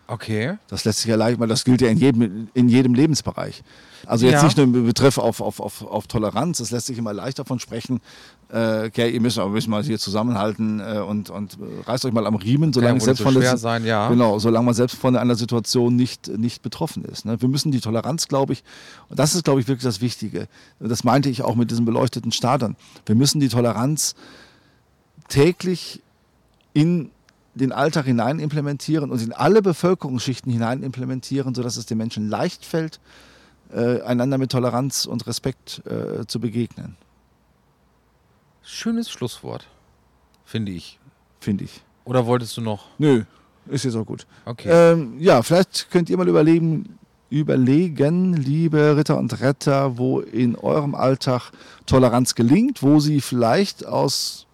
Okay. 0.06 0.58
Das 0.66 0.84
lässt 0.84 0.98
sich 1.02 1.08
ja 1.08 1.14
leicht, 1.14 1.38
weil 1.38 1.46
das 1.46 1.64
gilt 1.64 1.80
ja 1.80 1.88
in 1.88 1.96
jedem, 1.96 2.48
in 2.52 2.68
jedem 2.68 2.94
Lebensbereich. 2.94 3.62
Also 4.06 4.26
jetzt 4.26 4.40
Ja. 4.40 4.42
nicht 4.42 4.56
nur 4.56 4.66
im 4.66 4.84
Betreff 4.84 5.18
auf, 5.18 5.40
auf, 5.40 5.60
auf, 5.60 5.86
auf 5.86 6.08
Toleranz, 6.08 6.58
es 6.58 6.72
lässt 6.72 6.86
sich 6.88 6.98
immer 6.98 7.12
leicht 7.12 7.38
davon 7.38 7.60
sprechen, 7.60 8.00
äh, 8.52 8.86
okay, 8.88 9.08
ihr 9.08 9.20
müsst 9.20 9.38
aber 9.38 9.50
müssen 9.50 9.70
mal 9.70 9.84
hier 9.84 10.00
zusammenhalten 10.00 10.80
äh, 10.80 10.98
und, 10.98 11.30
und 11.30 11.52
äh, 11.54 11.82
reißt 11.88 12.04
euch 12.06 12.12
mal 12.12 12.26
am 12.26 12.34
Riemen, 12.34 12.72
solange 12.72 12.98
Ja, 12.98 13.04
selbst 13.04 13.18
so 13.18 13.24
von 13.30 13.40
der 13.40 13.56
sein, 13.56 13.84
ja. 13.84 14.08
Genau, 14.08 14.40
solange 14.40 14.66
man 14.66 14.74
selbst 14.74 14.96
von 14.96 15.14
einer 15.14 15.36
Situation 15.36 15.94
nicht, 15.94 16.26
nicht 16.26 16.60
betroffen 16.62 17.04
ist. 17.04 17.24
Ne? 17.24 17.40
Wir 17.40 17.48
müssen 17.48 17.70
die 17.70 17.80
Toleranz, 17.80 18.26
glaube 18.26 18.52
ich, 18.54 18.64
und 19.10 19.16
das 19.20 19.36
ist, 19.36 19.44
glaube 19.44 19.60
ich, 19.60 19.68
wirklich 19.68 19.84
das 19.84 20.00
Wichtige. 20.00 20.48
Das 20.80 21.04
meinte 21.04 21.28
ich 21.30 21.42
auch 21.42 21.54
mit 21.54 21.70
diesen 21.70 21.84
beleuchteten 21.84 22.32
Stadern. 22.32 22.74
Wir 23.06 23.14
müssen 23.14 23.38
die 23.38 23.48
Toleranz 23.48 24.16
täglich 25.28 26.02
in 26.72 27.10
den 27.54 27.72
Alltag 27.72 28.06
hinein 28.06 28.38
implementieren 28.38 29.10
und 29.10 29.20
in 29.20 29.32
alle 29.32 29.62
Bevölkerungsschichten 29.62 30.52
hinein 30.52 30.82
implementieren, 30.82 31.54
sodass 31.54 31.76
es 31.76 31.86
den 31.86 31.98
Menschen 31.98 32.28
leicht 32.28 32.64
fällt, 32.64 33.00
äh, 33.72 34.00
einander 34.02 34.38
mit 34.38 34.52
Toleranz 34.52 35.04
und 35.04 35.26
Respekt 35.26 35.82
äh, 35.86 36.26
zu 36.26 36.40
begegnen, 36.40 36.96
Schönes 38.62 39.10
Schlusswort, 39.10 39.66
finde 40.44 40.70
ich. 40.70 41.00
finde 41.40 41.64
ich. 41.64 41.82
Oder 42.04 42.26
wolltest 42.26 42.56
du 42.56 42.60
noch? 42.60 42.86
Nö, 42.98 43.24
ist 43.66 43.84
jetzt 43.84 43.96
auch 43.96 44.06
gut. 44.06 44.26
Okay. 44.44 44.68
Ähm, 44.70 45.18
ja, 45.18 45.42
vielleicht 45.42 45.90
könnt 45.90 46.08
ihr 46.08 46.16
mal 46.16 46.28
überlegen, 46.28 46.98
überlegen, 47.30 48.34
liebe 48.34 48.96
Ritter 48.96 49.18
und 49.18 49.40
Retter, 49.40 49.98
wo 49.98 50.20
in 50.20 50.54
eurem 50.54 50.94
Alltag 50.94 51.50
Toleranz 51.86 52.36
gelingt, 52.36 52.82
wo 52.82 53.00
sie 53.00 53.20
vielleicht 53.20 53.84
aus 53.84 54.46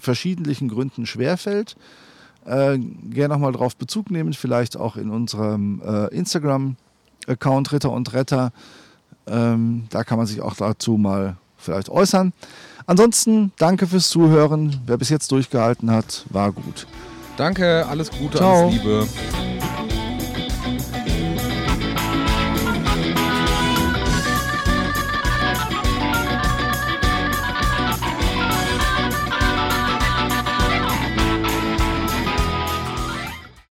verschiedenen 0.00 0.68
Gründen 0.68 1.06
schwerfällt. 1.06 1.76
Äh, 2.46 2.78
gerne 2.78 3.34
nochmal 3.34 3.52
drauf 3.52 3.76
Bezug 3.76 4.10
nehmen, 4.10 4.32
vielleicht 4.32 4.76
auch 4.76 4.96
in 4.96 5.10
unserem 5.10 5.82
äh, 5.84 6.06
Instagram-Account 6.14 7.72
Ritter 7.72 7.90
und 7.90 8.12
Retter. 8.12 8.52
Ähm, 9.26 9.84
da 9.90 10.04
kann 10.04 10.18
man 10.18 10.26
sich 10.26 10.40
auch 10.40 10.54
dazu 10.54 10.96
mal 10.96 11.36
vielleicht 11.56 11.90
äußern. 11.90 12.32
Ansonsten 12.86 13.52
danke 13.58 13.86
fürs 13.86 14.08
Zuhören. 14.08 14.80
Wer 14.86 14.96
bis 14.96 15.10
jetzt 15.10 15.30
durchgehalten 15.30 15.90
hat, 15.90 16.24
war 16.30 16.50
gut. 16.50 16.86
Danke, 17.36 17.86
alles 17.88 18.10
Gute, 18.10 18.38
Ciao. 18.38 18.68
alles 18.68 18.74
Liebe. 18.74 19.06